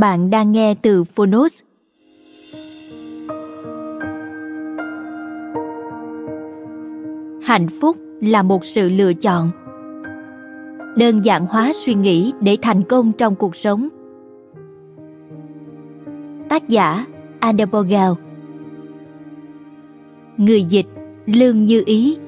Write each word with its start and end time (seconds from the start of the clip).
Bạn 0.00 0.30
đang 0.30 0.52
nghe 0.52 0.74
từ 0.74 1.04
Phonos. 1.04 1.60
Hạnh 7.42 7.66
phúc 7.80 7.96
là 8.20 8.42
một 8.42 8.64
sự 8.64 8.88
lựa 8.88 9.12
chọn. 9.14 9.50
Đơn 10.96 11.24
giản 11.24 11.46
hóa 11.46 11.72
suy 11.84 11.94
nghĩ 11.94 12.32
để 12.40 12.56
thành 12.62 12.82
công 12.82 13.12
trong 13.12 13.34
cuộc 13.34 13.56
sống. 13.56 13.88
Tác 16.48 16.68
giả 16.68 17.06
Anna 17.40 17.66
Bogal 17.66 18.12
Người 20.36 20.64
dịch, 20.64 20.86
Lương 21.26 21.64
Như 21.64 21.82
Ý 21.86 22.18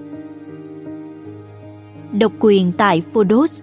Độc 2.13 2.33
quyền 2.39 2.73
tại 2.73 3.03
Phonos 3.13 3.63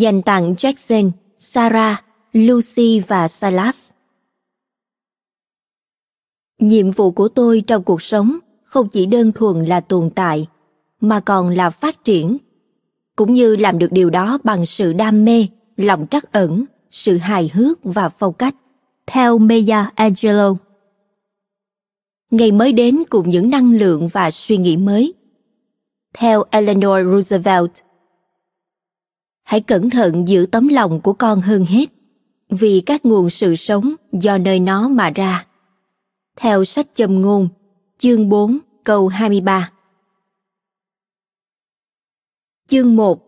Dành 0.00 0.22
tặng 0.22 0.54
Jackson, 0.54 1.10
Sarah, 1.38 2.04
Lucy 2.32 3.00
và 3.00 3.28
Silas. 3.28 3.90
Nhiệm 6.58 6.90
vụ 6.90 7.10
của 7.10 7.28
tôi 7.28 7.62
trong 7.66 7.82
cuộc 7.82 8.02
sống 8.02 8.38
không 8.64 8.88
chỉ 8.88 9.06
đơn 9.06 9.32
thuần 9.32 9.64
là 9.64 9.80
tồn 9.80 10.10
tại, 10.10 10.46
mà 11.00 11.20
còn 11.20 11.50
là 11.50 11.70
phát 11.70 12.04
triển, 12.04 12.36
cũng 13.16 13.32
như 13.32 13.56
làm 13.56 13.78
được 13.78 13.92
điều 13.92 14.10
đó 14.10 14.38
bằng 14.44 14.66
sự 14.66 14.92
đam 14.92 15.24
mê, 15.24 15.46
lòng 15.76 16.06
trắc 16.10 16.32
ẩn, 16.32 16.64
sự 16.90 17.16
hài 17.16 17.50
hước 17.54 17.78
và 17.84 18.08
phong 18.08 18.32
cách. 18.32 18.54
Theo 19.06 19.38
Maya 19.38 19.90
Angelou. 19.94 20.58
Ngày 22.30 22.52
mới 22.52 22.72
đến 22.72 23.02
cùng 23.10 23.28
những 23.28 23.50
năng 23.50 23.72
lượng 23.72 24.08
và 24.08 24.30
suy 24.30 24.56
nghĩ 24.56 24.76
mới. 24.76 25.14
Theo 26.14 26.44
Eleanor 26.50 27.06
Roosevelt 27.12 27.70
hãy 29.46 29.60
cẩn 29.60 29.90
thận 29.90 30.28
giữ 30.28 30.46
tấm 30.52 30.68
lòng 30.68 31.00
của 31.00 31.12
con 31.12 31.40
hơn 31.40 31.64
hết 31.64 31.86
vì 32.50 32.82
các 32.86 33.04
nguồn 33.04 33.30
sự 33.30 33.56
sống 33.56 33.94
do 34.12 34.38
nơi 34.38 34.60
nó 34.60 34.88
mà 34.88 35.10
ra. 35.14 35.46
Theo 36.36 36.64
sách 36.64 36.86
châm 36.94 37.22
ngôn, 37.22 37.48
chương 37.98 38.28
4, 38.28 38.58
câu 38.84 39.08
23. 39.08 39.70
Chương 42.68 42.96
1. 42.96 43.20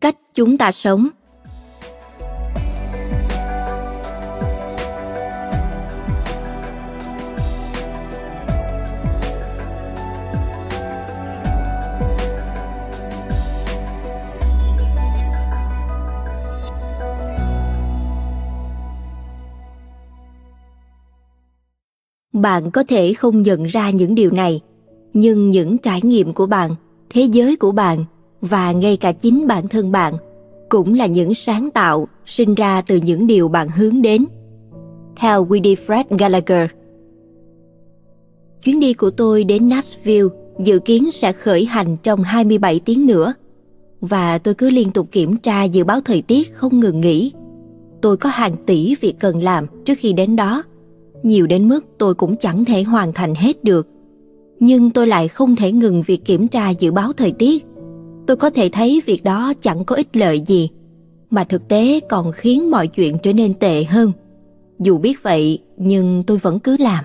Cách 0.00 0.16
chúng 0.34 0.58
ta 0.58 0.72
sống 0.72 1.08
bạn 22.42 22.70
có 22.70 22.84
thể 22.88 23.12
không 23.12 23.42
nhận 23.42 23.64
ra 23.64 23.90
những 23.90 24.14
điều 24.14 24.30
này, 24.30 24.60
nhưng 25.12 25.50
những 25.50 25.78
trải 25.78 26.00
nghiệm 26.02 26.32
của 26.32 26.46
bạn, 26.46 26.70
thế 27.10 27.22
giới 27.22 27.56
của 27.56 27.72
bạn 27.72 28.04
và 28.40 28.72
ngay 28.72 28.96
cả 28.96 29.12
chính 29.12 29.46
bản 29.46 29.68
thân 29.68 29.92
bạn 29.92 30.14
cũng 30.68 30.94
là 30.94 31.06
những 31.06 31.34
sáng 31.34 31.70
tạo 31.70 32.08
sinh 32.26 32.54
ra 32.54 32.82
từ 32.82 32.96
những 32.96 33.26
điều 33.26 33.48
bạn 33.48 33.68
hướng 33.68 34.02
đến 34.02 34.24
theo 35.16 35.46
Winifred 35.46 36.04
Gallagher, 36.18 36.70
chuyến 38.64 38.80
đi 38.80 38.94
của 38.94 39.10
tôi 39.10 39.44
đến 39.44 39.68
Nashville 39.68 40.28
dự 40.58 40.78
kiến 40.78 41.10
sẽ 41.12 41.32
khởi 41.32 41.64
hành 41.64 41.96
trong 42.02 42.22
27 42.22 42.80
tiếng 42.84 43.06
nữa 43.06 43.34
và 44.00 44.38
tôi 44.38 44.54
cứ 44.54 44.70
liên 44.70 44.90
tục 44.90 45.08
kiểm 45.12 45.36
tra 45.36 45.64
dự 45.64 45.84
báo 45.84 46.00
thời 46.00 46.22
tiết 46.22 46.54
không 46.54 46.80
ngừng 46.80 47.00
nghỉ. 47.00 47.32
Tôi 48.00 48.16
có 48.16 48.30
hàng 48.30 48.56
tỷ 48.66 48.94
việc 49.00 49.14
cần 49.20 49.42
làm 49.42 49.66
trước 49.84 49.94
khi 49.98 50.12
đến 50.12 50.36
đó 50.36 50.62
nhiều 51.22 51.46
đến 51.46 51.68
mức 51.68 51.84
tôi 51.98 52.14
cũng 52.14 52.36
chẳng 52.36 52.64
thể 52.64 52.82
hoàn 52.82 53.12
thành 53.12 53.34
hết 53.34 53.64
được. 53.64 53.88
Nhưng 54.60 54.90
tôi 54.90 55.06
lại 55.06 55.28
không 55.28 55.56
thể 55.56 55.72
ngừng 55.72 56.02
việc 56.02 56.24
kiểm 56.24 56.48
tra 56.48 56.70
dự 56.70 56.92
báo 56.92 57.12
thời 57.12 57.32
tiết. 57.32 57.64
Tôi 58.26 58.36
có 58.36 58.50
thể 58.50 58.68
thấy 58.68 59.02
việc 59.06 59.24
đó 59.24 59.52
chẳng 59.60 59.84
có 59.84 59.96
ích 59.96 60.16
lợi 60.16 60.40
gì, 60.46 60.70
mà 61.30 61.44
thực 61.44 61.68
tế 61.68 62.00
còn 62.08 62.32
khiến 62.32 62.70
mọi 62.70 62.86
chuyện 62.86 63.18
trở 63.22 63.32
nên 63.32 63.54
tệ 63.54 63.84
hơn. 63.84 64.12
Dù 64.78 64.98
biết 64.98 65.22
vậy, 65.22 65.58
nhưng 65.76 66.22
tôi 66.26 66.38
vẫn 66.38 66.58
cứ 66.58 66.76
làm. 66.80 67.04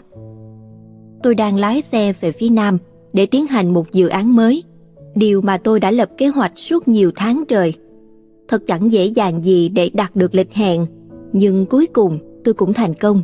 Tôi 1.23 1.35
đang 1.35 1.57
lái 1.57 1.81
xe 1.81 2.13
về 2.21 2.31
phía 2.31 2.49
nam 2.49 2.77
để 3.13 3.25
tiến 3.25 3.47
hành 3.47 3.73
một 3.73 3.91
dự 3.91 4.07
án 4.07 4.35
mới, 4.35 4.63
điều 5.15 5.41
mà 5.41 5.57
tôi 5.57 5.79
đã 5.79 5.91
lập 5.91 6.09
kế 6.17 6.27
hoạch 6.27 6.51
suốt 6.55 6.87
nhiều 6.87 7.11
tháng 7.15 7.43
trời. 7.47 7.73
Thật 8.47 8.63
chẳng 8.67 8.91
dễ 8.91 9.05
dàng 9.05 9.43
gì 9.43 9.69
để 9.69 9.89
đạt 9.93 10.15
được 10.15 10.35
lịch 10.35 10.53
hẹn, 10.53 10.85
nhưng 11.33 11.65
cuối 11.65 11.87
cùng 11.93 12.19
tôi 12.43 12.53
cũng 12.53 12.73
thành 12.73 12.93
công 12.93 13.23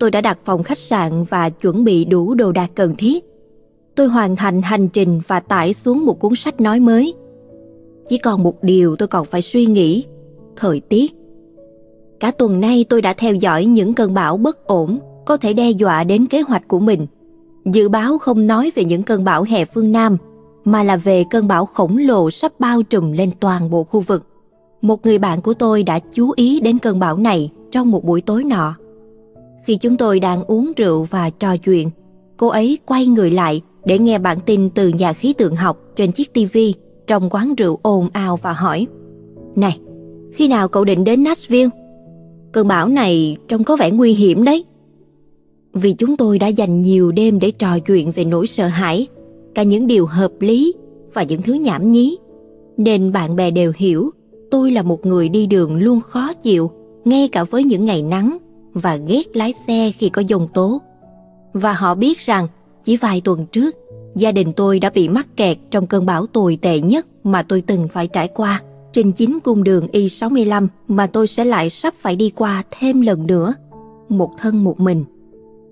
tôi 0.00 0.10
đã 0.10 0.20
đặt 0.20 0.38
phòng 0.44 0.62
khách 0.62 0.78
sạn 0.78 1.24
và 1.24 1.50
chuẩn 1.50 1.84
bị 1.84 2.04
đủ 2.04 2.34
đồ 2.34 2.52
đạc 2.52 2.70
cần 2.74 2.94
thiết. 2.98 3.24
Tôi 3.94 4.06
hoàn 4.06 4.36
thành 4.36 4.62
hành 4.62 4.88
trình 4.88 5.20
và 5.26 5.40
tải 5.40 5.74
xuống 5.74 6.04
một 6.06 6.20
cuốn 6.20 6.34
sách 6.34 6.60
nói 6.60 6.80
mới. 6.80 7.14
Chỉ 8.08 8.18
còn 8.18 8.42
một 8.42 8.62
điều 8.62 8.96
tôi 8.96 9.08
còn 9.08 9.26
phải 9.26 9.42
suy 9.42 9.66
nghĩ, 9.66 10.04
thời 10.56 10.80
tiết. 10.80 11.12
Cả 12.20 12.30
tuần 12.30 12.60
nay 12.60 12.84
tôi 12.88 13.02
đã 13.02 13.12
theo 13.12 13.34
dõi 13.34 13.64
những 13.64 13.94
cơn 13.94 14.14
bão 14.14 14.36
bất 14.36 14.66
ổn 14.66 14.98
có 15.26 15.36
thể 15.36 15.52
đe 15.52 15.70
dọa 15.70 16.04
đến 16.04 16.26
kế 16.26 16.40
hoạch 16.40 16.68
của 16.68 16.80
mình. 16.80 17.06
Dự 17.64 17.88
báo 17.88 18.18
không 18.18 18.46
nói 18.46 18.72
về 18.74 18.84
những 18.84 19.02
cơn 19.02 19.24
bão 19.24 19.42
hè 19.42 19.64
phương 19.64 19.92
Nam, 19.92 20.16
mà 20.64 20.82
là 20.82 20.96
về 20.96 21.24
cơn 21.30 21.48
bão 21.48 21.66
khổng 21.66 21.96
lồ 21.96 22.30
sắp 22.30 22.52
bao 22.58 22.82
trùm 22.82 23.12
lên 23.12 23.30
toàn 23.40 23.70
bộ 23.70 23.84
khu 23.84 24.00
vực. 24.00 24.26
Một 24.82 25.06
người 25.06 25.18
bạn 25.18 25.40
của 25.40 25.54
tôi 25.54 25.82
đã 25.82 25.98
chú 25.98 26.32
ý 26.36 26.60
đến 26.60 26.78
cơn 26.78 26.98
bão 26.98 27.16
này 27.16 27.50
trong 27.70 27.90
một 27.90 28.04
buổi 28.04 28.20
tối 28.20 28.44
nọ. 28.44 28.74
Khi 29.70 29.76
chúng 29.76 29.96
tôi 29.96 30.20
đang 30.20 30.44
uống 30.44 30.72
rượu 30.76 31.06
và 31.10 31.30
trò 31.30 31.56
chuyện, 31.56 31.90
cô 32.36 32.48
ấy 32.48 32.78
quay 32.86 33.06
người 33.06 33.30
lại 33.30 33.60
để 33.84 33.98
nghe 33.98 34.18
bản 34.18 34.38
tin 34.46 34.70
từ 34.70 34.88
nhà 34.88 35.12
khí 35.12 35.32
tượng 35.32 35.56
học 35.56 35.78
trên 35.96 36.12
chiếc 36.12 36.32
tivi 36.32 36.74
trong 37.06 37.30
quán 37.30 37.54
rượu 37.54 37.78
ồn 37.82 38.08
ào 38.12 38.36
và 38.36 38.52
hỏi 38.52 38.86
Này, 39.56 39.78
khi 40.32 40.48
nào 40.48 40.68
cậu 40.68 40.84
định 40.84 41.04
đến 41.04 41.22
Nashville? 41.22 41.68
Cơn 42.52 42.68
bão 42.68 42.88
này 42.88 43.36
trông 43.48 43.64
có 43.64 43.76
vẻ 43.76 43.90
nguy 43.90 44.12
hiểm 44.12 44.44
đấy. 44.44 44.64
Vì 45.74 45.92
chúng 45.92 46.16
tôi 46.16 46.38
đã 46.38 46.46
dành 46.46 46.82
nhiều 46.82 47.12
đêm 47.12 47.38
để 47.38 47.50
trò 47.50 47.78
chuyện 47.78 48.10
về 48.10 48.24
nỗi 48.24 48.46
sợ 48.46 48.66
hãi, 48.66 49.06
cả 49.54 49.62
những 49.62 49.86
điều 49.86 50.06
hợp 50.06 50.32
lý 50.40 50.74
và 51.14 51.22
những 51.22 51.42
thứ 51.42 51.52
nhảm 51.52 51.92
nhí. 51.92 52.18
Nên 52.76 53.12
bạn 53.12 53.36
bè 53.36 53.50
đều 53.50 53.72
hiểu 53.76 54.10
tôi 54.50 54.70
là 54.70 54.82
một 54.82 55.06
người 55.06 55.28
đi 55.28 55.46
đường 55.46 55.76
luôn 55.76 56.00
khó 56.00 56.32
chịu, 56.32 56.70
ngay 57.04 57.28
cả 57.28 57.44
với 57.44 57.64
những 57.64 57.84
ngày 57.84 58.02
nắng 58.02 58.38
và 58.74 58.96
ghét 58.96 59.36
lái 59.36 59.52
xe 59.66 59.92
khi 59.98 60.08
có 60.08 60.22
dông 60.28 60.48
tố. 60.54 60.80
Và 61.52 61.72
họ 61.72 61.94
biết 61.94 62.18
rằng 62.18 62.48
chỉ 62.84 62.96
vài 62.96 63.20
tuần 63.20 63.46
trước, 63.46 63.76
gia 64.16 64.32
đình 64.32 64.52
tôi 64.52 64.80
đã 64.80 64.90
bị 64.90 65.08
mắc 65.08 65.36
kẹt 65.36 65.58
trong 65.70 65.86
cơn 65.86 66.06
bão 66.06 66.26
tồi 66.26 66.58
tệ 66.62 66.80
nhất 66.80 67.06
mà 67.24 67.42
tôi 67.42 67.60
từng 67.60 67.88
phải 67.88 68.06
trải 68.06 68.28
qua 68.28 68.62
trên 68.92 69.12
chính 69.12 69.40
cung 69.40 69.64
đường 69.64 69.86
Y65 69.92 70.66
mà 70.88 71.06
tôi 71.06 71.26
sẽ 71.26 71.44
lại 71.44 71.70
sắp 71.70 71.94
phải 72.00 72.16
đi 72.16 72.30
qua 72.30 72.62
thêm 72.70 73.00
lần 73.00 73.26
nữa, 73.26 73.54
một 74.08 74.30
thân 74.38 74.64
một 74.64 74.80
mình. 74.80 75.04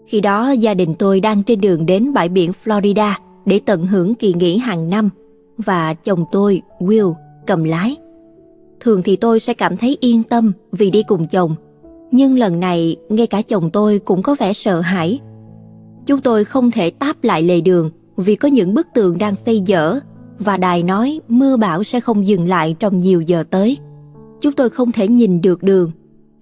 Khi 0.07 0.21
đó 0.21 0.51
gia 0.51 0.75
đình 0.75 0.95
tôi 0.95 1.21
đang 1.21 1.43
trên 1.43 1.61
đường 1.61 1.87
đến 1.87 2.13
bãi 2.13 2.29
biển 2.29 2.53
Florida 2.65 3.13
để 3.47 3.61
tận 3.65 3.87
hưởng 3.87 4.15
kỳ 4.15 4.35
nghỉ 4.35 4.57
hàng 4.59 4.91
năm 4.91 5.11
và 5.59 5.95
chồng 5.95 6.25
tôi, 6.33 6.63
Will, 6.81 7.15
cầm 7.47 7.65
lái. 7.65 7.97
Thường 8.81 9.03
thì 9.03 9.17
tôi 9.17 9.41
sẽ 9.41 9.55
cảm 9.55 9.77
thấy 9.77 9.97
yên 10.01 10.23
tâm 10.23 10.53
vì 10.73 10.91
đi 10.91 11.03
cùng 11.03 11.27
chồng, 11.27 11.55
nhưng 12.11 12.39
lần 12.39 12.61
này 12.61 12.97
ngay 13.09 13.27
cả 13.27 13.43
chồng 13.43 13.71
tôi 13.71 13.99
cũng 13.99 14.23
có 14.23 14.37
vẻ 14.39 14.53
sợ 14.53 14.81
hãi. 14.81 15.21
Chúng 16.07 16.21
tôi 16.21 16.45
không 16.45 16.71
thể 16.71 16.91
táp 16.91 17.25
lại 17.25 17.43
lề 17.43 17.61
đường 17.61 17.91
vì 18.17 18.35
có 18.35 18.49
những 18.49 18.75
bức 18.75 18.87
tường 18.95 19.19
đang 19.19 19.35
xây 19.47 19.61
dở 19.61 20.01
và 20.39 20.57
đài 20.57 20.83
nói 20.83 21.21
mưa 21.29 21.57
bão 21.57 21.85
sẽ 21.85 22.01
không 22.01 22.27
dừng 22.27 22.49
lại 22.49 22.77
trong 22.79 23.01
nhiều 23.01 23.21
giờ 23.21 23.45
tới. 23.51 23.79
Chúng 24.41 24.53
tôi 24.53 24.71
không 24.71 24.93
thể 24.93 25.09
nhìn 25.09 25.41
được 25.41 25.63
đường 25.63 25.91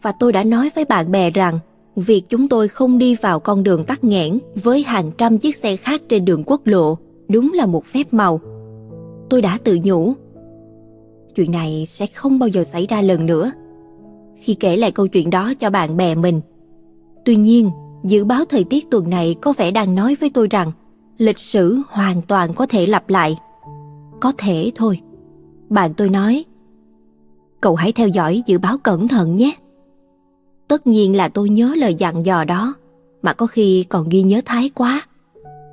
và 0.02 0.12
tôi 0.20 0.32
đã 0.32 0.44
nói 0.44 0.70
với 0.74 0.84
bạn 0.84 1.10
bè 1.10 1.30
rằng 1.30 1.58
việc 1.96 2.24
chúng 2.28 2.48
tôi 2.48 2.68
không 2.68 2.98
đi 2.98 3.14
vào 3.14 3.40
con 3.40 3.62
đường 3.62 3.84
tắc 3.84 4.04
nghẽn 4.04 4.38
với 4.62 4.82
hàng 4.82 5.10
trăm 5.18 5.38
chiếc 5.38 5.56
xe 5.56 5.76
khác 5.76 6.02
trên 6.08 6.24
đường 6.24 6.42
quốc 6.46 6.60
lộ 6.64 6.98
đúng 7.28 7.52
là 7.52 7.66
một 7.66 7.84
phép 7.84 8.12
màu. 8.12 8.40
Tôi 9.30 9.42
đã 9.42 9.58
tự 9.64 9.78
nhủ, 9.84 10.14
chuyện 11.34 11.52
này 11.52 11.84
sẽ 11.86 12.06
không 12.06 12.38
bao 12.38 12.48
giờ 12.48 12.64
xảy 12.64 12.86
ra 12.86 13.02
lần 13.02 13.26
nữa. 13.26 13.50
Khi 14.40 14.54
kể 14.54 14.76
lại 14.76 14.90
câu 14.90 15.06
chuyện 15.06 15.30
đó 15.30 15.52
cho 15.54 15.70
bạn 15.70 15.96
bè 15.96 16.14
mình. 16.14 16.40
Tuy 17.24 17.36
nhiên, 17.36 17.70
dự 18.04 18.24
báo 18.24 18.44
thời 18.44 18.64
tiết 18.64 18.90
tuần 18.90 19.10
này 19.10 19.34
có 19.40 19.52
vẻ 19.56 19.70
đang 19.70 19.94
nói 19.94 20.16
với 20.20 20.30
tôi 20.30 20.48
rằng 20.50 20.72
lịch 21.18 21.38
sử 21.38 21.78
hoàn 21.88 22.22
toàn 22.22 22.54
có 22.54 22.66
thể 22.66 22.86
lặp 22.86 23.08
lại. 23.10 23.38
Có 24.20 24.32
thể 24.38 24.72
thôi. 24.74 25.00
Bạn 25.68 25.94
tôi 25.94 26.08
nói, 26.08 26.44
cậu 27.60 27.74
hãy 27.74 27.92
theo 27.92 28.08
dõi 28.08 28.42
dự 28.46 28.58
báo 28.58 28.78
cẩn 28.78 29.08
thận 29.08 29.36
nhé. 29.36 29.52
Tất 30.68 30.86
nhiên 30.86 31.16
là 31.16 31.28
tôi 31.28 31.48
nhớ 31.48 31.74
lời 31.76 31.94
dặn 31.94 32.26
dò 32.26 32.44
đó, 32.44 32.74
mà 33.22 33.32
có 33.32 33.46
khi 33.46 33.84
còn 33.88 34.08
ghi 34.08 34.22
nhớ 34.22 34.40
thái 34.44 34.70
quá. 34.74 35.02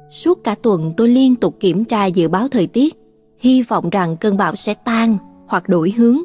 Suốt 0.10 0.44
cả 0.44 0.56
tuần 0.56 0.94
tôi 0.98 1.10
liên 1.10 1.36
tục 1.36 1.56
kiểm 1.60 1.86
tra 1.86 2.06
dự 2.06 2.28
báo 2.28 2.48
thời 2.48 2.68
tiết, 2.68 2.96
hy 3.40 3.62
vọng 3.62 3.90
rằng 3.90 4.18
cơn 4.18 4.38
bão 4.38 4.56
sẽ 4.56 4.74
tan 4.74 5.18
hoặc 5.48 5.70
đổi 5.70 5.92
hướng. 5.98 6.18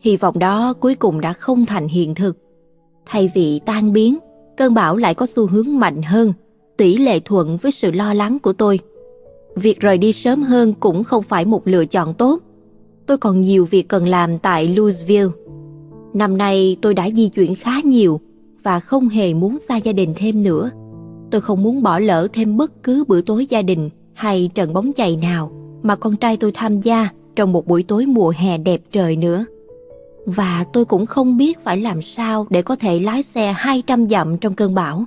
Hy 0.00 0.16
vọng 0.16 0.38
đó 0.38 0.74
cuối 0.80 0.94
cùng 0.94 1.20
đã 1.20 1.32
không 1.32 1.66
thành 1.66 1.88
hiện 1.88 2.14
thực. 2.14 2.38
Thay 3.06 3.30
vì 3.34 3.60
tan 3.66 3.92
biến, 3.92 4.18
cơn 4.56 4.74
bão 4.74 4.96
lại 4.96 5.14
có 5.14 5.26
xu 5.26 5.46
hướng 5.46 5.78
mạnh 5.78 6.02
hơn, 6.02 6.32
tỷ 6.76 6.96
lệ 6.96 7.20
thuận 7.20 7.56
với 7.56 7.72
sự 7.72 7.92
lo 7.92 8.14
lắng 8.14 8.38
của 8.38 8.52
tôi. 8.52 8.78
Việc 9.56 9.80
rời 9.80 9.98
đi 9.98 10.12
sớm 10.12 10.42
hơn 10.42 10.74
cũng 10.80 11.04
không 11.04 11.22
phải 11.22 11.44
một 11.44 11.68
lựa 11.68 11.86
chọn 11.86 12.14
tốt. 12.14 12.40
Tôi 13.06 13.18
còn 13.18 13.40
nhiều 13.40 13.64
việc 13.64 13.88
cần 13.88 14.08
làm 14.08 14.38
tại 14.38 14.68
Louisville 14.68 15.28
Năm 16.16 16.36
nay 16.36 16.76
tôi 16.82 16.94
đã 16.94 17.10
di 17.10 17.28
chuyển 17.28 17.54
khá 17.54 17.80
nhiều 17.84 18.20
và 18.62 18.80
không 18.80 19.08
hề 19.08 19.34
muốn 19.34 19.58
xa 19.68 19.76
gia 19.76 19.92
đình 19.92 20.14
thêm 20.16 20.42
nữa. 20.42 20.70
Tôi 21.30 21.40
không 21.40 21.62
muốn 21.62 21.82
bỏ 21.82 21.98
lỡ 21.98 22.28
thêm 22.32 22.56
bất 22.56 22.82
cứ 22.82 23.04
bữa 23.08 23.20
tối 23.20 23.46
gia 23.46 23.62
đình 23.62 23.90
hay 24.14 24.50
trận 24.54 24.72
bóng 24.72 24.92
chày 24.96 25.16
nào 25.16 25.52
mà 25.82 25.96
con 25.96 26.16
trai 26.16 26.36
tôi 26.36 26.52
tham 26.54 26.80
gia 26.80 27.08
trong 27.36 27.52
một 27.52 27.66
buổi 27.66 27.82
tối 27.82 28.06
mùa 28.06 28.32
hè 28.36 28.58
đẹp 28.58 28.80
trời 28.92 29.16
nữa. 29.16 29.44
Và 30.26 30.64
tôi 30.72 30.84
cũng 30.84 31.06
không 31.06 31.36
biết 31.36 31.64
phải 31.64 31.78
làm 31.78 32.02
sao 32.02 32.46
để 32.50 32.62
có 32.62 32.76
thể 32.76 33.00
lái 33.00 33.22
xe 33.22 33.52
200 33.56 34.08
dặm 34.08 34.38
trong 34.38 34.54
cơn 34.54 34.74
bão. 34.74 35.04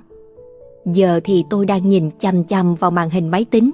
Giờ 0.86 1.20
thì 1.24 1.44
tôi 1.50 1.66
đang 1.66 1.88
nhìn 1.88 2.10
chằm 2.18 2.44
chằm 2.44 2.74
vào 2.74 2.90
màn 2.90 3.10
hình 3.10 3.28
máy 3.28 3.44
tính. 3.44 3.70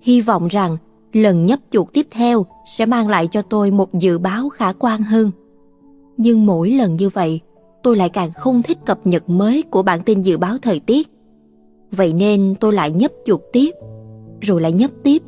Hy 0.00 0.20
vọng 0.20 0.48
rằng 0.48 0.76
lần 1.12 1.46
nhấp 1.46 1.58
chuột 1.70 1.86
tiếp 1.92 2.06
theo 2.10 2.46
sẽ 2.66 2.86
mang 2.86 3.08
lại 3.08 3.28
cho 3.30 3.42
tôi 3.42 3.70
một 3.70 3.94
dự 3.94 4.18
báo 4.18 4.48
khả 4.48 4.72
quan 4.72 5.00
hơn 5.00 5.30
nhưng 6.22 6.46
mỗi 6.46 6.70
lần 6.70 6.96
như 6.96 7.08
vậy, 7.08 7.40
tôi 7.82 7.96
lại 7.96 8.08
càng 8.08 8.32
không 8.32 8.62
thích 8.62 8.78
cập 8.86 9.06
nhật 9.06 9.30
mới 9.30 9.62
của 9.62 9.82
bản 9.82 10.00
tin 10.04 10.22
dự 10.22 10.38
báo 10.38 10.56
thời 10.62 10.80
tiết. 10.80 11.08
Vậy 11.92 12.12
nên 12.12 12.54
tôi 12.60 12.72
lại 12.72 12.90
nhấp 12.90 13.10
chuột 13.26 13.40
tiếp, 13.52 13.70
rồi 14.40 14.60
lại 14.60 14.72
nhấp 14.72 14.90
tiếp. 15.02 15.22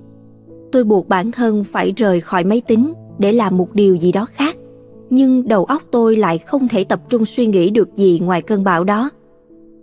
Tôi 0.72 0.84
buộc 0.84 1.08
bản 1.08 1.32
thân 1.32 1.64
phải 1.64 1.92
rời 1.96 2.20
khỏi 2.20 2.44
máy 2.44 2.60
tính 2.60 2.92
để 3.18 3.32
làm 3.32 3.56
một 3.56 3.74
điều 3.74 3.96
gì 3.96 4.12
đó 4.12 4.26
khác. 4.26 4.43
Nhưng 5.14 5.48
đầu 5.48 5.64
óc 5.64 5.82
tôi 5.90 6.16
lại 6.16 6.38
không 6.38 6.68
thể 6.68 6.84
tập 6.84 7.00
trung 7.08 7.24
suy 7.24 7.46
nghĩ 7.46 7.70
được 7.70 7.96
gì 7.96 8.20
ngoài 8.22 8.42
cơn 8.42 8.64
bão 8.64 8.84
đó. 8.84 9.10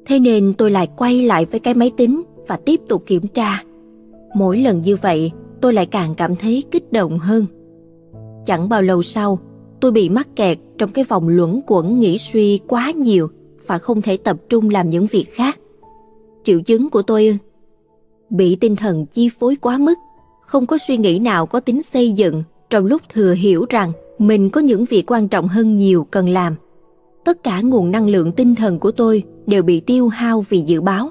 Thế 0.05 0.19
nên 0.19 0.53
tôi 0.53 0.71
lại 0.71 0.87
quay 0.97 1.21
lại 1.21 1.45
với 1.45 1.59
cái 1.59 1.73
máy 1.73 1.91
tính 1.97 2.21
và 2.47 2.57
tiếp 2.65 2.81
tục 2.87 3.03
kiểm 3.05 3.27
tra. 3.27 3.63
Mỗi 4.35 4.57
lần 4.57 4.81
như 4.81 4.95
vậy, 4.95 5.31
tôi 5.61 5.73
lại 5.73 5.85
càng 5.85 6.15
cảm 6.15 6.35
thấy 6.35 6.63
kích 6.71 6.91
động 6.91 7.19
hơn. 7.19 7.45
Chẳng 8.45 8.69
bao 8.69 8.81
lâu 8.81 9.03
sau, 9.03 9.39
tôi 9.81 9.91
bị 9.91 10.09
mắc 10.09 10.27
kẹt 10.35 10.57
trong 10.77 10.91
cái 10.91 11.05
vòng 11.09 11.27
luẩn 11.27 11.61
quẩn 11.67 11.99
nghĩ 11.99 12.17
suy 12.17 12.59
quá 12.67 12.91
nhiều 12.91 13.29
và 13.67 13.77
không 13.77 14.01
thể 14.01 14.17
tập 14.17 14.37
trung 14.49 14.69
làm 14.69 14.89
những 14.89 15.07
việc 15.07 15.25
khác. 15.33 15.59
Triệu 16.43 16.61
chứng 16.61 16.89
của 16.89 17.01
tôi 17.01 17.37
bị 18.29 18.55
tinh 18.55 18.75
thần 18.75 19.05
chi 19.05 19.29
phối 19.39 19.55
quá 19.55 19.77
mức, 19.77 19.95
không 20.41 20.65
có 20.65 20.77
suy 20.87 20.97
nghĩ 20.97 21.19
nào 21.19 21.45
có 21.45 21.59
tính 21.59 21.81
xây 21.81 22.11
dựng 22.11 22.43
trong 22.69 22.85
lúc 22.85 23.01
thừa 23.13 23.33
hiểu 23.33 23.65
rằng 23.69 23.91
mình 24.21 24.49
có 24.49 24.61
những 24.61 24.85
việc 24.85 25.11
quan 25.11 25.27
trọng 25.27 25.47
hơn 25.47 25.75
nhiều 25.75 26.07
cần 26.11 26.29
làm. 26.29 26.55
Tất 27.25 27.43
cả 27.43 27.61
nguồn 27.61 27.91
năng 27.91 28.07
lượng 28.07 28.31
tinh 28.31 28.55
thần 28.55 28.79
của 28.79 28.91
tôi 28.91 29.23
đều 29.47 29.63
bị 29.63 29.79
tiêu 29.79 30.07
hao 30.07 30.45
vì 30.49 30.61
dự 30.61 30.81
báo, 30.81 31.09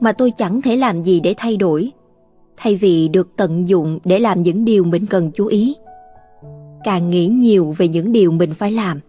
mà 0.00 0.12
tôi 0.12 0.32
chẳng 0.36 0.62
thể 0.62 0.76
làm 0.76 1.02
gì 1.02 1.20
để 1.20 1.34
thay 1.36 1.56
đổi, 1.56 1.90
thay 2.56 2.76
vì 2.76 3.08
được 3.08 3.28
tận 3.36 3.68
dụng 3.68 3.98
để 4.04 4.18
làm 4.18 4.42
những 4.42 4.64
điều 4.64 4.84
mình 4.84 5.06
cần 5.06 5.30
chú 5.34 5.46
ý. 5.46 5.76
Càng 6.84 7.10
nghĩ 7.10 7.28
nhiều 7.28 7.74
về 7.78 7.88
những 7.88 8.12
điều 8.12 8.30
mình 8.30 8.54
phải 8.54 8.72
làm 8.72 9.00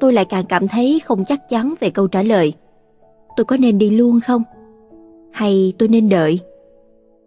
tôi 0.00 0.12
lại 0.12 0.24
càng 0.24 0.44
cảm 0.44 0.68
thấy 0.68 1.00
không 1.04 1.24
chắc 1.24 1.48
chắn 1.48 1.74
về 1.80 1.90
câu 1.90 2.08
trả 2.08 2.22
lời. 2.22 2.52
Tôi 3.36 3.44
có 3.44 3.56
nên 3.56 3.78
đi 3.78 3.90
luôn 3.90 4.20
không? 4.20 4.42
Hay 5.32 5.72
tôi 5.78 5.88
nên 5.88 6.08
đợi? 6.08 6.40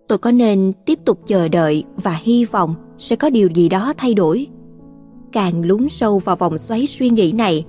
Tôi 0.07 0.17
có 0.17 0.31
nên 0.31 0.73
tiếp 0.85 0.99
tục 1.05 1.19
chờ 1.27 1.47
đợi 1.47 1.83
và 1.95 2.19
hy 2.23 2.45
vọng 2.45 2.75
sẽ 2.97 3.15
có 3.15 3.29
điều 3.29 3.49
gì 3.53 3.69
đó 3.69 3.93
thay 3.97 4.13
đổi? 4.13 4.47
Càng 5.31 5.61
lún 5.61 5.89
sâu 5.89 6.19
vào 6.19 6.35
vòng 6.35 6.57
xoáy 6.57 6.87
suy 6.87 7.09
nghĩ 7.09 7.31
này 7.31 7.65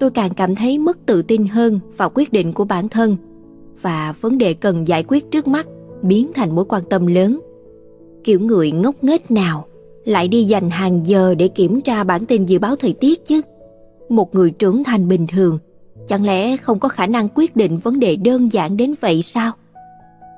tôi 0.00 0.10
càng 0.10 0.34
cảm 0.34 0.54
thấy 0.54 0.78
mất 0.78 1.06
tự 1.06 1.22
tin 1.22 1.46
hơn 1.46 1.80
vào 1.96 2.10
quyết 2.14 2.32
định 2.32 2.52
của 2.52 2.64
bản 2.64 2.88
thân 2.88 3.16
và 3.82 4.14
vấn 4.20 4.38
đề 4.38 4.54
cần 4.54 4.88
giải 4.88 5.04
quyết 5.08 5.30
trước 5.30 5.48
mắt 5.48 5.66
biến 6.02 6.32
thành 6.34 6.54
mối 6.54 6.64
quan 6.64 6.82
tâm 6.90 7.06
lớn 7.06 7.40
kiểu 8.24 8.40
người 8.40 8.72
ngốc 8.72 9.04
nghếch 9.04 9.30
nào 9.30 9.66
lại 10.04 10.28
đi 10.28 10.44
dành 10.44 10.70
hàng 10.70 11.06
giờ 11.06 11.34
để 11.34 11.48
kiểm 11.48 11.80
tra 11.80 12.04
bản 12.04 12.26
tin 12.26 12.44
dự 12.44 12.58
báo 12.58 12.76
thời 12.76 12.92
tiết 12.92 13.26
chứ. 13.26 13.40
Một 14.08 14.34
người 14.34 14.50
trưởng 14.50 14.84
thành 14.84 15.08
bình 15.08 15.26
thường, 15.26 15.58
chẳng 16.08 16.24
lẽ 16.24 16.56
không 16.56 16.80
có 16.80 16.88
khả 16.88 17.06
năng 17.06 17.28
quyết 17.34 17.56
định 17.56 17.78
vấn 17.78 18.00
đề 18.00 18.16
đơn 18.16 18.52
giản 18.52 18.76
đến 18.76 18.94
vậy 19.00 19.22
sao? 19.22 19.52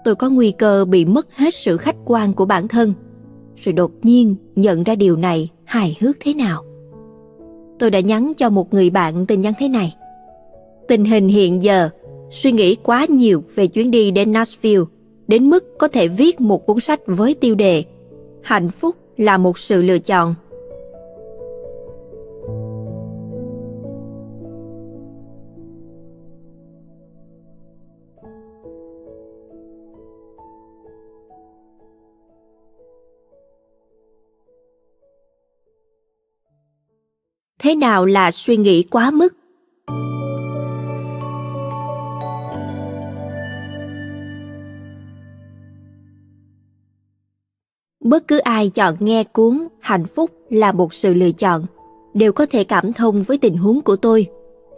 Tôi 0.04 0.14
có 0.14 0.30
nguy 0.30 0.50
cơ 0.50 0.84
bị 0.84 1.04
mất 1.04 1.36
hết 1.36 1.54
sự 1.54 1.76
khách 1.76 1.96
quan 2.04 2.32
của 2.32 2.44
bản 2.44 2.68
thân, 2.68 2.94
rồi 3.56 3.72
đột 3.72 3.92
nhiên 4.02 4.36
nhận 4.56 4.82
ra 4.82 4.94
điều 4.94 5.16
này 5.16 5.50
hài 5.64 5.96
hước 6.00 6.16
thế 6.20 6.34
nào. 6.34 6.64
Tôi 7.78 7.90
đã 7.90 8.00
nhắn 8.00 8.32
cho 8.36 8.50
một 8.50 8.74
người 8.74 8.90
bạn 8.90 9.26
tin 9.26 9.40
nhắn 9.40 9.52
thế 9.58 9.68
này. 9.68 9.94
Tình 10.88 11.04
hình 11.04 11.28
hiện 11.28 11.62
giờ, 11.62 11.88
suy 12.30 12.52
nghĩ 12.52 12.74
quá 12.74 13.06
nhiều 13.08 13.44
về 13.54 13.66
chuyến 13.66 13.90
đi 13.90 14.10
đến 14.10 14.32
Nashville, 14.32 14.84
đến 15.28 15.50
mức 15.50 15.64
có 15.78 15.88
thể 15.88 16.08
viết 16.08 16.40
một 16.40 16.66
cuốn 16.66 16.80
sách 16.80 17.00
với 17.06 17.34
tiêu 17.34 17.54
đề 17.54 17.84
Hạnh 18.44 18.70
phúc 18.70 18.96
là 19.16 19.38
một 19.38 19.58
sự 19.58 19.82
lựa 19.82 19.98
chọn 19.98 20.34
thế 37.64 37.74
nào 37.74 38.06
là 38.06 38.30
suy 38.30 38.56
nghĩ 38.56 38.82
quá 38.82 39.10
mức? 39.10 39.36
Bất 48.04 48.28
cứ 48.28 48.38
ai 48.38 48.68
chọn 48.68 48.94
nghe 49.00 49.24
cuốn 49.24 49.68
hạnh 49.80 50.04
phúc 50.14 50.30
là 50.50 50.72
một 50.72 50.94
sự 50.94 51.14
lựa 51.14 51.32
chọn, 51.32 51.66
đều 52.14 52.32
có 52.32 52.46
thể 52.46 52.64
cảm 52.64 52.92
thông 52.92 53.22
với 53.22 53.38
tình 53.38 53.56
huống 53.56 53.80
của 53.80 53.96
tôi, 53.96 54.26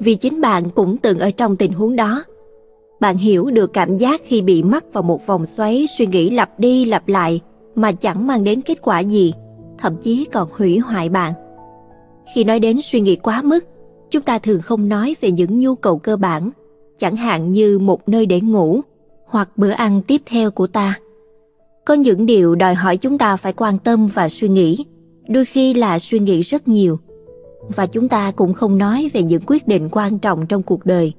vì 0.01 0.15
chính 0.15 0.41
bạn 0.41 0.71
cũng 0.71 0.97
từng 0.97 1.19
ở 1.19 1.31
trong 1.31 1.57
tình 1.57 1.73
huống 1.73 1.97
đó. 1.97 2.25
Bạn 3.01 3.17
hiểu 3.17 3.51
được 3.51 3.73
cảm 3.73 3.97
giác 3.97 4.21
khi 4.25 4.43
bị 4.43 4.63
mắc 4.63 4.85
vào 4.93 5.03
một 5.03 5.27
vòng 5.27 5.47
xoáy 5.47 5.87
suy 5.99 6.07
nghĩ 6.07 6.31
lặp 6.31 6.61
đi 6.61 6.85
lặp 6.85 7.09
lại 7.09 7.41
mà 7.75 7.93
chẳng 7.93 8.27
mang 8.27 8.45
đến 8.45 8.63
kết 8.63 8.79
quả 8.83 9.01
gì, 9.01 9.35
thậm 9.79 9.97
chí 10.03 10.25
còn 10.33 10.49
hủy 10.53 10.79
hoại 10.79 11.09
bạn 11.09 11.33
khi 12.35 12.45
nói 12.45 12.61
đến 12.61 12.79
suy 12.83 13.01
nghĩ 13.01 13.17
quá 13.17 13.43
mức, 13.43 13.65
chúng 14.11 14.23
ta 14.23 14.39
thường 14.39 14.61
không 14.63 14.89
nói 14.89 15.17
về 15.21 15.31
những 15.31 15.59
nhu 15.59 15.75
cầu 15.75 15.99
cơ 15.99 16.17
bản, 16.17 16.51
chẳng 16.99 17.17
hạn 17.17 17.53
như 17.53 17.79
một 17.79 18.09
nơi 18.09 18.27
để 18.27 18.41
ngủ 18.41 18.81
hoặc 19.27 19.51
bữa 19.57 19.71
ăn 19.71 20.03
tiếp 20.03 20.23
theo 20.27 20.51
của 20.51 20.67
ta. 20.67 21.01
Có 21.85 21.95
những 21.95 22.27
điều 22.27 22.55
đòi 22.55 22.75
hỏi 22.75 22.97
chúng 22.97 23.19
ta 23.19 23.37
phải 23.37 23.53
quan 23.53 23.79
tâm 23.79 24.07
và 24.07 24.29
suy 24.29 24.49
nghĩ, 24.49 24.85
đôi 25.29 25.45
khi 25.45 25.75
là 25.75 25.99
suy 25.99 26.19
nghĩ 26.19 26.41
rất 26.41 26.69
nhiều. 26.69 26.99
Và 27.77 27.87
chúng 27.87 28.09
ta 28.09 28.31
cũng 28.31 28.55
không 28.55 28.79
nói 28.79 29.11
về 29.13 29.23
những 29.23 29.43
quyết 29.47 29.69
định 29.69 29.89
quan 29.93 30.19
trọng 30.19 30.47
trong 30.47 30.63
cuộc 30.63 30.87
đời, 30.87 31.13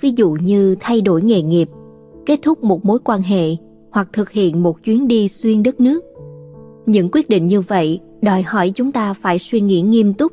ví 0.00 0.12
dụ 0.16 0.30
như 0.30 0.76
thay 0.80 1.00
đổi 1.00 1.22
nghề 1.22 1.42
nghiệp, 1.42 1.68
kết 2.26 2.38
thúc 2.42 2.64
một 2.64 2.84
mối 2.84 2.98
quan 3.04 3.22
hệ 3.22 3.56
hoặc 3.90 4.08
thực 4.12 4.30
hiện 4.30 4.62
một 4.62 4.84
chuyến 4.84 5.08
đi 5.08 5.28
xuyên 5.28 5.62
đất 5.62 5.80
nước. 5.80 6.04
Những 6.86 7.08
quyết 7.12 7.28
định 7.28 7.46
như 7.46 7.60
vậy 7.60 8.00
đòi 8.22 8.42
hỏi 8.42 8.72
chúng 8.74 8.92
ta 8.92 9.14
phải 9.14 9.38
suy 9.38 9.60
nghĩ 9.60 9.80
nghiêm 9.80 10.14
túc 10.14 10.32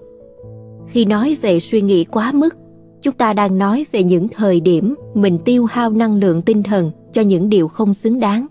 khi 0.87 1.05
nói 1.05 1.37
về 1.41 1.59
suy 1.59 1.81
nghĩ 1.81 2.03
quá 2.03 2.31
mức, 2.31 2.55
chúng 3.01 3.13
ta 3.13 3.33
đang 3.33 3.57
nói 3.57 3.85
về 3.91 4.03
những 4.03 4.27
thời 4.27 4.59
điểm 4.59 4.95
mình 5.13 5.37
tiêu 5.45 5.65
hao 5.65 5.89
năng 5.89 6.15
lượng 6.15 6.41
tinh 6.41 6.63
thần 6.63 6.91
cho 7.13 7.21
những 7.21 7.49
điều 7.49 7.67
không 7.67 7.93
xứng 7.93 8.19
đáng. 8.19 8.47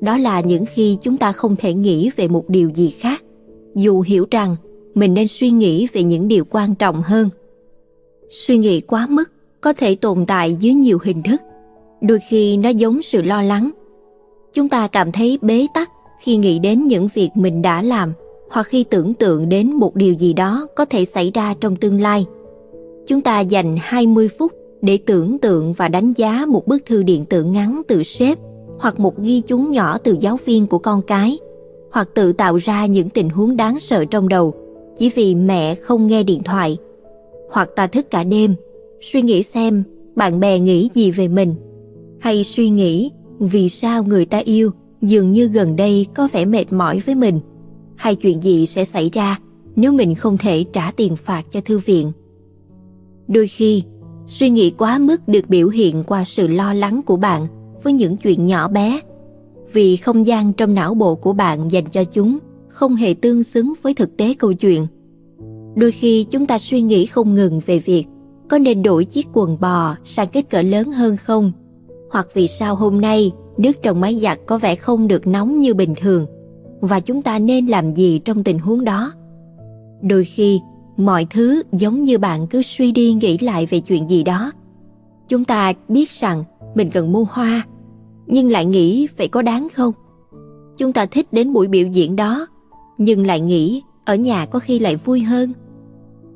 Đó 0.00 0.18
là 0.18 0.40
những 0.40 0.64
khi 0.74 0.96
chúng 1.02 1.16
ta 1.16 1.32
không 1.32 1.56
thể 1.56 1.74
nghĩ 1.74 2.10
về 2.16 2.28
một 2.28 2.48
điều 2.48 2.70
gì 2.70 2.88
khác, 2.88 3.22
dù 3.74 4.00
hiểu 4.00 4.26
rằng 4.30 4.56
mình 4.94 5.14
nên 5.14 5.28
suy 5.28 5.50
nghĩ 5.50 5.88
về 5.92 6.02
những 6.02 6.28
điều 6.28 6.44
quan 6.50 6.74
trọng 6.74 7.02
hơn. 7.02 7.28
Suy 8.30 8.58
nghĩ 8.58 8.80
quá 8.80 9.06
mức 9.10 9.32
có 9.60 9.72
thể 9.72 9.94
tồn 9.94 10.26
tại 10.26 10.56
dưới 10.60 10.74
nhiều 10.74 10.98
hình 11.02 11.22
thức, 11.22 11.42
đôi 12.00 12.18
khi 12.28 12.56
nó 12.56 12.68
giống 12.68 13.02
sự 13.02 13.22
lo 13.22 13.42
lắng. 13.42 13.70
Chúng 14.52 14.68
ta 14.68 14.88
cảm 14.88 15.12
thấy 15.12 15.38
bế 15.42 15.66
tắc 15.74 15.90
khi 16.20 16.36
nghĩ 16.36 16.58
đến 16.58 16.86
những 16.86 17.08
việc 17.14 17.30
mình 17.34 17.62
đã 17.62 17.82
làm 17.82 18.12
hoặc 18.52 18.66
khi 18.66 18.84
tưởng 18.84 19.14
tượng 19.14 19.48
đến 19.48 19.72
một 19.72 19.96
điều 19.96 20.14
gì 20.14 20.32
đó 20.32 20.66
có 20.76 20.84
thể 20.84 21.04
xảy 21.04 21.30
ra 21.34 21.54
trong 21.60 21.76
tương 21.76 22.00
lai. 22.00 22.26
Chúng 23.06 23.20
ta 23.20 23.40
dành 23.40 23.76
20 23.80 24.28
phút 24.38 24.52
để 24.82 24.98
tưởng 25.06 25.38
tượng 25.38 25.72
và 25.72 25.88
đánh 25.88 26.12
giá 26.12 26.46
một 26.48 26.66
bức 26.66 26.86
thư 26.86 27.02
điện 27.02 27.24
tử 27.24 27.44
ngắn 27.44 27.82
từ 27.88 28.02
sếp, 28.02 28.38
hoặc 28.78 29.00
một 29.00 29.18
ghi 29.18 29.40
chú 29.40 29.58
nhỏ 29.58 29.98
từ 29.98 30.16
giáo 30.20 30.38
viên 30.44 30.66
của 30.66 30.78
con 30.78 31.02
cái, 31.02 31.38
hoặc 31.92 32.08
tự 32.14 32.32
tạo 32.32 32.56
ra 32.56 32.86
những 32.86 33.08
tình 33.08 33.28
huống 33.28 33.56
đáng 33.56 33.80
sợ 33.80 34.04
trong 34.04 34.28
đầu 34.28 34.54
chỉ 34.98 35.10
vì 35.14 35.34
mẹ 35.34 35.74
không 35.74 36.06
nghe 36.06 36.22
điện 36.22 36.42
thoại 36.42 36.76
hoặc 37.50 37.70
ta 37.76 37.86
thức 37.86 38.10
cả 38.10 38.24
đêm, 38.24 38.54
suy 39.00 39.22
nghĩ 39.22 39.42
xem 39.42 39.82
bạn 40.14 40.40
bè 40.40 40.58
nghĩ 40.58 40.90
gì 40.94 41.10
về 41.10 41.28
mình, 41.28 41.54
hay 42.20 42.44
suy 42.44 42.70
nghĩ 42.70 43.10
vì 43.38 43.68
sao 43.68 44.04
người 44.04 44.24
ta 44.24 44.38
yêu 44.38 44.70
dường 45.02 45.30
như 45.30 45.46
gần 45.46 45.76
đây 45.76 46.06
có 46.14 46.28
vẻ 46.32 46.44
mệt 46.44 46.72
mỏi 46.72 47.02
với 47.06 47.14
mình 47.14 47.40
hay 48.02 48.14
chuyện 48.14 48.40
gì 48.40 48.66
sẽ 48.66 48.84
xảy 48.84 49.10
ra 49.12 49.38
nếu 49.76 49.92
mình 49.92 50.14
không 50.14 50.38
thể 50.38 50.64
trả 50.72 50.90
tiền 50.90 51.16
phạt 51.16 51.42
cho 51.50 51.60
thư 51.60 51.78
viện? 51.78 52.12
Đôi 53.28 53.46
khi, 53.46 53.82
suy 54.26 54.50
nghĩ 54.50 54.70
quá 54.70 54.98
mức 54.98 55.28
được 55.28 55.48
biểu 55.48 55.68
hiện 55.68 56.04
qua 56.06 56.24
sự 56.24 56.46
lo 56.46 56.74
lắng 56.74 57.00
của 57.06 57.16
bạn 57.16 57.46
với 57.82 57.92
những 57.92 58.16
chuyện 58.16 58.44
nhỏ 58.44 58.68
bé. 58.68 59.00
Vì 59.72 59.96
không 59.96 60.26
gian 60.26 60.52
trong 60.52 60.74
não 60.74 60.94
bộ 60.94 61.14
của 61.14 61.32
bạn 61.32 61.72
dành 61.72 61.84
cho 61.90 62.04
chúng 62.04 62.38
không 62.68 62.96
hề 62.96 63.14
tương 63.14 63.42
xứng 63.42 63.74
với 63.82 63.94
thực 63.94 64.16
tế 64.16 64.34
câu 64.38 64.52
chuyện. 64.52 64.86
Đôi 65.74 65.90
khi 65.90 66.24
chúng 66.24 66.46
ta 66.46 66.58
suy 66.58 66.82
nghĩ 66.82 67.06
không 67.06 67.34
ngừng 67.34 67.60
về 67.66 67.78
việc 67.78 68.04
có 68.48 68.58
nên 68.58 68.82
đổi 68.82 69.04
chiếc 69.04 69.26
quần 69.32 69.60
bò 69.60 69.96
sang 70.04 70.28
kích 70.28 70.50
cỡ 70.50 70.62
lớn 70.62 70.92
hơn 70.92 71.16
không? 71.16 71.52
Hoặc 72.10 72.28
vì 72.34 72.48
sao 72.48 72.76
hôm 72.76 73.00
nay 73.00 73.32
nước 73.56 73.82
trong 73.82 74.00
máy 74.00 74.16
giặt 74.16 74.38
có 74.46 74.58
vẻ 74.58 74.74
không 74.74 75.08
được 75.08 75.26
nóng 75.26 75.60
như 75.60 75.74
bình 75.74 75.94
thường? 75.96 76.26
Và 76.82 77.00
chúng 77.00 77.22
ta 77.22 77.38
nên 77.38 77.66
làm 77.66 77.94
gì 77.94 78.18
trong 78.24 78.44
tình 78.44 78.58
huống 78.58 78.84
đó? 78.84 79.12
Đôi 80.02 80.24
khi, 80.24 80.60
mọi 80.96 81.26
thứ 81.30 81.62
giống 81.72 82.02
như 82.02 82.18
bạn 82.18 82.46
cứ 82.46 82.62
suy 82.62 82.92
đi 82.92 83.12
nghĩ 83.12 83.38
lại 83.38 83.66
về 83.66 83.80
chuyện 83.80 84.08
gì 84.08 84.22
đó. 84.22 84.52
Chúng 85.28 85.44
ta 85.44 85.72
biết 85.88 86.10
rằng 86.10 86.44
mình 86.74 86.90
cần 86.90 87.12
mua 87.12 87.24
hoa, 87.30 87.66
nhưng 88.26 88.50
lại 88.50 88.64
nghĩ 88.64 89.08
vậy 89.16 89.28
có 89.28 89.42
đáng 89.42 89.68
không? 89.74 89.92
Chúng 90.78 90.92
ta 90.92 91.06
thích 91.06 91.32
đến 91.32 91.52
buổi 91.52 91.68
biểu 91.68 91.86
diễn 91.86 92.16
đó, 92.16 92.46
nhưng 92.98 93.26
lại 93.26 93.40
nghĩ 93.40 93.82
ở 94.04 94.14
nhà 94.14 94.46
có 94.46 94.58
khi 94.58 94.78
lại 94.78 94.96
vui 94.96 95.20
hơn. 95.20 95.52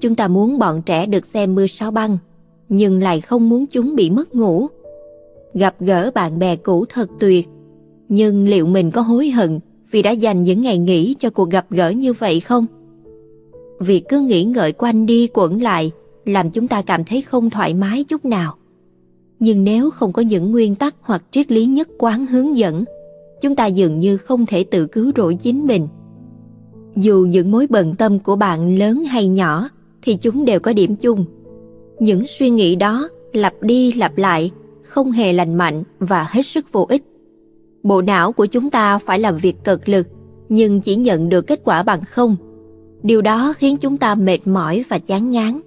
Chúng 0.00 0.14
ta 0.14 0.28
muốn 0.28 0.58
bọn 0.58 0.82
trẻ 0.82 1.06
được 1.06 1.26
xem 1.26 1.54
mưa 1.54 1.66
sao 1.66 1.90
băng, 1.90 2.18
nhưng 2.68 2.98
lại 2.98 3.20
không 3.20 3.48
muốn 3.48 3.66
chúng 3.66 3.96
bị 3.96 4.10
mất 4.10 4.34
ngủ. 4.34 4.66
Gặp 5.54 5.74
gỡ 5.80 6.10
bạn 6.14 6.38
bè 6.38 6.56
cũ 6.56 6.84
thật 6.88 7.10
tuyệt, 7.20 7.48
nhưng 8.08 8.48
liệu 8.48 8.66
mình 8.66 8.90
có 8.90 9.00
hối 9.00 9.30
hận 9.30 9.60
vì 9.90 10.02
đã 10.02 10.10
dành 10.10 10.42
những 10.42 10.62
ngày 10.62 10.78
nghỉ 10.78 11.14
cho 11.18 11.30
cuộc 11.30 11.50
gặp 11.50 11.66
gỡ 11.70 11.90
như 11.90 12.12
vậy 12.12 12.40
không? 12.40 12.66
Việc 13.80 14.04
cứ 14.08 14.20
nghĩ 14.20 14.44
ngợi 14.44 14.72
quanh 14.72 15.06
đi 15.06 15.28
quẩn 15.34 15.62
lại 15.62 15.90
làm 16.24 16.50
chúng 16.50 16.68
ta 16.68 16.82
cảm 16.82 17.04
thấy 17.04 17.22
không 17.22 17.50
thoải 17.50 17.74
mái 17.74 18.04
chút 18.04 18.24
nào. 18.24 18.54
Nhưng 19.38 19.64
nếu 19.64 19.90
không 19.90 20.12
có 20.12 20.22
những 20.22 20.52
nguyên 20.52 20.74
tắc 20.74 20.94
hoặc 21.00 21.22
triết 21.30 21.52
lý 21.52 21.66
nhất 21.66 21.88
quán 21.98 22.26
hướng 22.26 22.56
dẫn, 22.56 22.84
chúng 23.42 23.56
ta 23.56 23.66
dường 23.66 23.98
như 23.98 24.16
không 24.16 24.46
thể 24.46 24.64
tự 24.64 24.86
cứu 24.86 25.12
rỗi 25.16 25.34
chính 25.34 25.66
mình. 25.66 25.88
Dù 26.96 27.26
những 27.28 27.50
mối 27.50 27.66
bận 27.70 27.94
tâm 27.94 28.18
của 28.18 28.36
bạn 28.36 28.78
lớn 28.78 29.02
hay 29.02 29.28
nhỏ 29.28 29.68
thì 30.02 30.16
chúng 30.16 30.44
đều 30.44 30.60
có 30.60 30.72
điểm 30.72 30.96
chung. 30.96 31.24
Những 31.98 32.26
suy 32.26 32.50
nghĩ 32.50 32.76
đó 32.76 33.08
lặp 33.32 33.54
đi 33.62 33.92
lặp 33.92 34.18
lại 34.18 34.50
không 34.82 35.12
hề 35.12 35.32
lành 35.32 35.54
mạnh 35.54 35.82
và 35.98 36.26
hết 36.30 36.42
sức 36.42 36.72
vô 36.72 36.86
ích 36.88 37.02
bộ 37.86 38.02
não 38.02 38.32
của 38.32 38.46
chúng 38.46 38.70
ta 38.70 38.98
phải 38.98 39.18
làm 39.18 39.36
việc 39.36 39.64
cực 39.64 39.88
lực, 39.88 40.06
nhưng 40.48 40.80
chỉ 40.80 40.96
nhận 40.96 41.28
được 41.28 41.46
kết 41.46 41.60
quả 41.64 41.82
bằng 41.82 42.00
không. 42.04 42.36
Điều 43.02 43.22
đó 43.22 43.54
khiến 43.56 43.76
chúng 43.76 43.96
ta 43.96 44.14
mệt 44.14 44.38
mỏi 44.44 44.84
và 44.88 44.98
chán 44.98 45.30
ngán. 45.30 45.60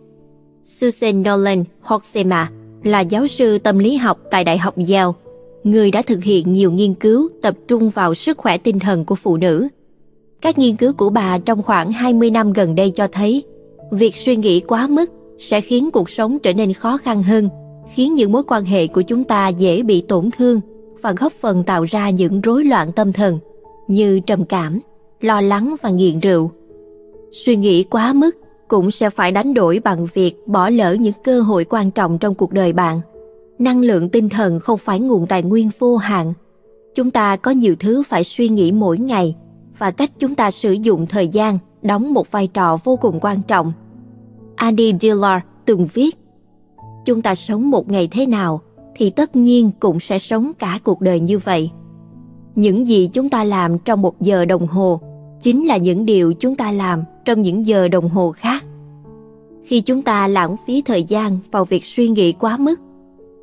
Susan 0.64 1.24
nolan 1.24 1.64
hoxema 1.82 2.52
là 2.84 3.00
giáo 3.00 3.28
sư 3.28 3.58
tâm 3.58 3.80
lý 3.80 3.98
học 3.98 4.20
tại 4.32 4.44
đại 4.44 4.58
học 4.58 4.76
yale, 4.78 5.12
người 5.64 5.92
đã 5.92 6.02
thực 6.02 6.24
hiện 6.24 6.54
nhiều 6.54 6.72
nghiên 6.72 6.94
cứu 6.94 7.30
tập 7.42 7.56
trung 7.68 7.90
vào 7.90 8.14
sức 8.14 8.38
khỏe 8.38 8.58
tinh 8.58 8.80
thần 8.80 9.06
của 9.06 9.16
phụ 9.16 9.38
nữ. 9.38 9.68
Các 10.42 10.58
nghiên 10.58 10.76
cứu 10.76 10.94
của 10.94 11.10
bà 11.10 11.38
trong 11.38 11.62
khoảng 11.62 11.92
20 11.92 12.32
năm 12.32 12.54
gần 12.54 12.76
đây 12.76 12.92
cho 12.92 13.08
thấy, 13.08 13.44
việc 13.92 14.16
suy 14.16 14.36
nghĩ 14.36 14.60
quá 14.60 14.88
mức 14.88 15.12
sẽ 15.40 15.62
khiến 15.62 15.92
cuộc 15.92 16.10
sống 16.10 16.40
trở 16.40 16.54
nên 16.54 16.74
khó 16.74 16.98
khăn 16.98 17.24
hơn, 17.24 17.50
khiến 17.94 18.16
những 18.16 18.32
mối 18.32 18.44
quan 18.48 18.66
hệ 18.66 18.88
của 18.88 19.02
chúng 19.02 19.24
ta 19.24 19.48
dễ 19.48 19.82
bị 19.82 20.02
tổn 20.02 20.30
thương 20.38 20.62
và 21.02 21.12
góp 21.12 21.34
phần 21.34 21.64
tạo 21.64 21.84
ra 21.84 22.10
những 22.10 22.42
rối 22.42 22.66
loạn 22.66 22.92
tâm 22.92 23.14
thần 23.14 23.40
như 23.88 24.20
trầm 24.20 24.46
cảm, 24.46 24.80
lo 25.22 25.42
lắng 25.42 25.76
và 25.82 25.90
nghiện 25.90 26.20
rượu. 26.20 26.52
Suy 27.32 27.56
nghĩ 27.56 27.84
quá 27.84 28.14
mức 28.14 28.38
cũng 28.68 28.92
sẽ 28.92 29.10
phải 29.10 29.32
đánh 29.32 29.54
đổi 29.54 29.82
bằng 29.84 30.08
việc 30.14 30.36
bỏ 30.48 30.70
lỡ 30.70 30.94
những 30.94 31.14
cơ 31.24 31.42
hội 31.42 31.66
quan 31.70 31.92
trọng 31.92 32.18
trong 32.18 32.36
cuộc 32.36 32.52
đời 32.52 32.74
bạn. 32.74 33.02
Năng 33.60 33.82
lượng 33.82 34.10
tinh 34.10 34.30
thần 34.30 34.60
không 34.60 34.80
phải 34.80 35.00
nguồn 35.00 35.28
tài 35.28 35.44
nguyên 35.44 35.70
vô 35.80 35.98
hạn. 35.98 36.34
Chúng 36.96 37.12
ta 37.12 37.36
có 37.36 37.52
nhiều 37.52 37.76
thứ 37.80 38.04
phải 38.04 38.24
suy 38.24 38.50
nghĩ 38.50 38.72
mỗi 38.72 38.98
ngày 38.98 39.36
và 39.78 39.92
cách 39.92 40.12
chúng 40.20 40.36
ta 40.36 40.52
sử 40.52 40.72
dụng 40.72 41.08
thời 41.08 41.28
gian 41.28 41.58
đóng 41.82 42.14
một 42.14 42.32
vai 42.32 42.48
trò 42.48 42.78
vô 42.84 42.96
cùng 42.96 43.20
quan 43.22 43.42
trọng. 43.48 43.74
Andy 44.56 44.94
Dillard 45.00 45.46
từng 45.66 45.88
viết 45.94 46.16
Chúng 47.06 47.22
ta 47.22 47.36
sống 47.36 47.70
một 47.70 47.90
ngày 47.90 48.08
thế 48.12 48.26
nào 48.26 48.62
thì 48.96 49.10
tất 49.10 49.36
nhiên 49.36 49.72
cũng 49.80 50.00
sẽ 50.00 50.20
sống 50.20 50.52
cả 50.60 50.80
cuộc 50.84 51.02
đời 51.02 51.20
như 51.20 51.40
vậy. 51.40 51.72
Những 52.56 52.88
gì 52.88 53.10
chúng 53.14 53.30
ta 53.30 53.44
làm 53.44 53.78
trong 53.78 54.02
một 54.02 54.22
giờ 54.22 54.46
đồng 54.46 54.68
hồ 54.68 55.02
chính 55.42 55.68
là 55.68 55.78
những 55.78 56.06
điều 56.06 56.34
chúng 56.34 56.56
ta 56.56 56.72
làm 56.72 57.04
trong 57.26 57.42
những 57.42 57.66
giờ 57.66 57.88
đồng 57.88 58.10
hồ 58.10 58.32
khác. 58.32 58.66
Khi 59.64 59.82
chúng 59.82 60.02
ta 60.02 60.28
lãng 60.28 60.56
phí 60.68 60.82
thời 60.82 61.04
gian 61.04 61.40
vào 61.52 61.66
việc 61.66 61.86
suy 61.86 62.10
nghĩ 62.10 62.32
quá 62.32 62.58
mức, 62.58 62.80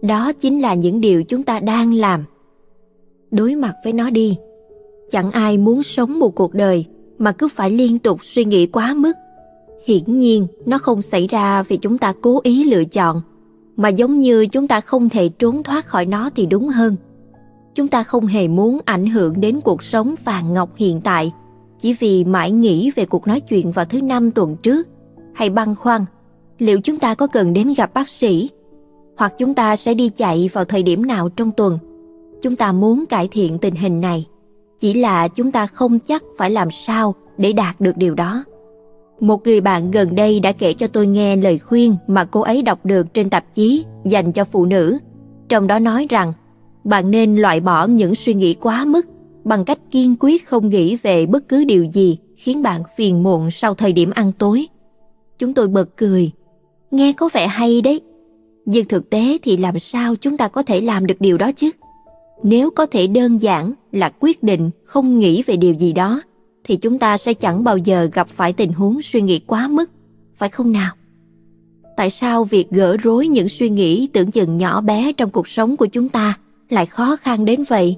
đó 0.02 0.32
chính 0.32 0.62
là 0.62 0.74
những 0.74 1.00
điều 1.00 1.22
chúng 1.22 1.42
ta 1.42 1.60
đang 1.60 1.94
làm. 1.94 2.24
Đối 3.30 3.54
mặt 3.54 3.74
với 3.84 3.92
nó 3.92 4.10
đi. 4.10 4.36
Chẳng 5.10 5.30
ai 5.30 5.58
muốn 5.58 5.82
sống 5.82 6.18
một 6.18 6.34
cuộc 6.34 6.54
đời 6.54 6.84
mà 7.18 7.32
cứ 7.32 7.48
phải 7.54 7.70
liên 7.70 7.98
tục 7.98 8.20
suy 8.22 8.44
nghĩ 8.44 8.66
quá 8.66 8.94
mức. 8.94 9.12
Hiển 9.86 10.18
nhiên, 10.18 10.46
nó 10.66 10.78
không 10.78 11.02
xảy 11.02 11.26
ra 11.26 11.62
vì 11.62 11.76
chúng 11.76 11.98
ta 11.98 12.12
cố 12.20 12.40
ý 12.42 12.64
lựa 12.64 12.84
chọn 12.84 13.20
mà 13.76 13.88
giống 13.88 14.18
như 14.18 14.46
chúng 14.46 14.68
ta 14.68 14.80
không 14.80 15.08
thể 15.08 15.28
trốn 15.28 15.62
thoát 15.62 15.86
khỏi 15.86 16.06
nó 16.06 16.30
thì 16.36 16.46
đúng 16.46 16.68
hơn. 16.68 16.96
Chúng 17.74 17.88
ta 17.88 18.02
không 18.02 18.26
hề 18.26 18.48
muốn 18.48 18.78
ảnh 18.84 19.06
hưởng 19.06 19.40
đến 19.40 19.60
cuộc 19.60 19.82
sống 19.82 20.14
vàng 20.24 20.54
ngọc 20.54 20.70
hiện 20.76 21.00
tại. 21.00 21.32
Chỉ 21.80 21.92
vì 21.92 22.24
mãi 22.24 22.50
nghĩ 22.50 22.90
về 22.96 23.04
cuộc 23.06 23.26
nói 23.26 23.40
chuyện 23.40 23.70
vào 23.70 23.84
thứ 23.84 24.02
năm 24.02 24.30
tuần 24.30 24.56
trước, 24.56 24.88
hay 25.34 25.50
băn 25.50 25.74
khoăn, 25.74 26.04
liệu 26.58 26.80
chúng 26.80 26.98
ta 26.98 27.14
có 27.14 27.26
cần 27.26 27.52
đến 27.52 27.74
gặp 27.76 27.94
bác 27.94 28.08
sĩ, 28.08 28.50
hoặc 29.16 29.34
chúng 29.38 29.54
ta 29.54 29.76
sẽ 29.76 29.94
đi 29.94 30.08
chạy 30.08 30.50
vào 30.52 30.64
thời 30.64 30.82
điểm 30.82 31.06
nào 31.06 31.28
trong 31.28 31.50
tuần? 31.50 31.78
Chúng 32.42 32.56
ta 32.56 32.72
muốn 32.72 33.04
cải 33.06 33.28
thiện 33.28 33.58
tình 33.58 33.74
hình 33.74 34.00
này. 34.00 34.26
Chỉ 34.80 34.94
là 34.94 35.28
chúng 35.28 35.52
ta 35.52 35.66
không 35.66 35.98
chắc 35.98 36.22
phải 36.38 36.50
làm 36.50 36.70
sao 36.70 37.14
để 37.38 37.52
đạt 37.52 37.80
được 37.80 37.96
điều 37.96 38.14
đó 38.14 38.44
một 39.20 39.46
người 39.46 39.60
bạn 39.60 39.90
gần 39.90 40.14
đây 40.14 40.40
đã 40.40 40.52
kể 40.52 40.72
cho 40.72 40.86
tôi 40.86 41.06
nghe 41.06 41.36
lời 41.36 41.58
khuyên 41.58 41.96
mà 42.06 42.24
cô 42.24 42.40
ấy 42.40 42.62
đọc 42.62 42.86
được 42.86 43.14
trên 43.14 43.30
tạp 43.30 43.54
chí 43.54 43.84
dành 44.04 44.32
cho 44.32 44.44
phụ 44.44 44.66
nữ. 44.66 44.98
Trong 45.48 45.66
đó 45.66 45.78
nói 45.78 46.06
rằng, 46.10 46.32
bạn 46.84 47.10
nên 47.10 47.36
loại 47.36 47.60
bỏ 47.60 47.86
những 47.86 48.14
suy 48.14 48.34
nghĩ 48.34 48.54
quá 48.54 48.84
mức 48.84 49.06
bằng 49.44 49.64
cách 49.64 49.78
kiên 49.90 50.16
quyết 50.20 50.46
không 50.46 50.68
nghĩ 50.68 50.96
về 50.96 51.26
bất 51.26 51.48
cứ 51.48 51.64
điều 51.64 51.84
gì 51.84 52.18
khiến 52.36 52.62
bạn 52.62 52.82
phiền 52.96 53.22
muộn 53.22 53.50
sau 53.50 53.74
thời 53.74 53.92
điểm 53.92 54.10
ăn 54.10 54.32
tối. 54.38 54.66
Chúng 55.38 55.54
tôi 55.54 55.68
bật 55.68 55.96
cười. 55.96 56.30
Nghe 56.90 57.12
có 57.12 57.28
vẻ 57.32 57.46
hay 57.46 57.80
đấy. 57.80 58.00
Nhưng 58.64 58.88
thực 58.88 59.10
tế 59.10 59.38
thì 59.42 59.56
làm 59.56 59.78
sao 59.78 60.14
chúng 60.16 60.36
ta 60.36 60.48
có 60.48 60.62
thể 60.62 60.80
làm 60.80 61.06
được 61.06 61.20
điều 61.20 61.38
đó 61.38 61.52
chứ? 61.52 61.70
Nếu 62.42 62.70
có 62.70 62.86
thể 62.86 63.06
đơn 63.06 63.40
giản 63.40 63.72
là 63.92 64.12
quyết 64.20 64.42
định 64.42 64.70
không 64.84 65.18
nghĩ 65.18 65.42
về 65.46 65.56
điều 65.56 65.74
gì 65.74 65.92
đó 65.92 66.22
thì 66.66 66.76
chúng 66.76 66.98
ta 66.98 67.18
sẽ 67.18 67.34
chẳng 67.34 67.64
bao 67.64 67.76
giờ 67.76 68.08
gặp 68.12 68.28
phải 68.28 68.52
tình 68.52 68.72
huống 68.72 69.02
suy 69.02 69.20
nghĩ 69.20 69.38
quá 69.38 69.68
mức, 69.68 69.90
phải 70.36 70.48
không 70.48 70.72
nào? 70.72 70.92
Tại 71.96 72.10
sao 72.10 72.44
việc 72.44 72.70
gỡ 72.70 72.96
rối 72.96 73.28
những 73.28 73.48
suy 73.48 73.68
nghĩ 73.68 74.08
tưởng 74.12 74.30
chừng 74.30 74.56
nhỏ 74.56 74.80
bé 74.80 75.12
trong 75.12 75.30
cuộc 75.30 75.48
sống 75.48 75.76
của 75.76 75.86
chúng 75.86 76.08
ta 76.08 76.38
lại 76.68 76.86
khó 76.86 77.16
khăn 77.16 77.44
đến 77.44 77.64
vậy? 77.68 77.96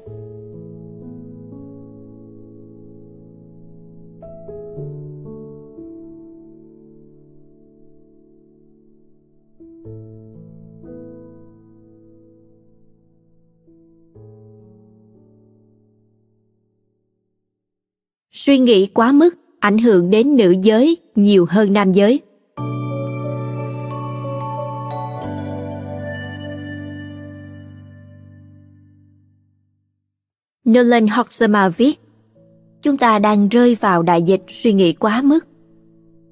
Suy 18.49 18.59
nghĩ 18.59 18.87
quá 18.87 19.13
mức 19.13 19.39
ảnh 19.61 19.79
hưởng 19.79 20.11
đến 20.11 20.37
nữ 20.37 20.55
giới 20.63 20.97
nhiều 21.15 21.47
hơn 21.49 21.73
nam 21.73 21.93
giới 21.93 22.21
Nolan 30.71 31.09
Hoxema 31.09 31.69
viết 31.69 32.01
Chúng 32.83 32.97
ta 32.97 33.19
đang 33.19 33.49
rơi 33.49 33.77
vào 33.81 34.03
đại 34.03 34.23
dịch 34.23 34.43
suy 34.49 34.73
nghĩ 34.73 34.93
quá 34.93 35.23
mức. 35.23 35.49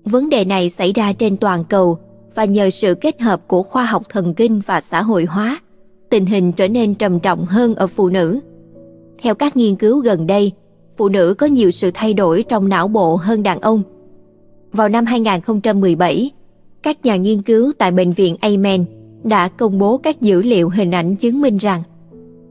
Vấn 0.05 0.29
đề 0.29 0.45
này 0.45 0.71
xảy 0.71 0.93
ra 0.93 1.13
trên 1.13 1.37
toàn 1.37 1.65
cầu 1.65 1.99
và 2.35 2.45
nhờ 2.45 2.71
sự 2.71 2.95
kết 2.95 3.21
hợp 3.21 3.49
của 3.49 3.63
khoa 3.63 3.85
học 3.85 4.03
thần 4.09 4.35
kinh 4.35 4.61
và 4.67 4.81
xã 4.81 5.03
hội 5.03 5.25
hóa, 5.25 5.61
tình 6.11 6.27
hình 6.27 6.53
trở 6.53 6.69
nên 6.69 6.95
trầm 6.95 7.21
trọng 7.21 7.47
hơn 7.47 7.75
ở 7.75 7.87
phụ 7.87 8.09
nữ. 8.09 8.41
Theo 9.19 9.35
các 9.35 9.57
nghiên 9.57 9.77
cứu 9.77 10.01
gần 10.01 10.27
đây, 10.27 10.53
phụ 10.97 11.09
nữ 11.09 11.35
có 11.39 11.47
nhiều 11.47 11.71
sự 11.71 11.91
thay 11.95 12.15
đổi 12.15 12.45
trong 12.49 12.69
não 12.69 12.89
bộ 12.89 13.17
hơn 13.17 13.43
đàn 13.43 13.61
ông. 13.61 13.83
Vào 14.73 14.89
năm 14.89 15.07
2017, 15.07 16.31
các 16.83 17.05
nhà 17.05 17.17
nghiên 17.17 17.43
cứu 17.43 17.73
tại 17.79 17.91
bệnh 17.91 18.13
viện 18.13 18.37
Amen 18.41 18.85
đã 19.25 19.49
công 19.49 19.79
bố 19.79 19.99
các 19.99 20.21
dữ 20.21 20.43
liệu 20.43 20.69
hình 20.69 20.91
ảnh 20.91 21.17
chứng 21.17 21.41
minh 21.41 21.57
rằng 21.57 21.83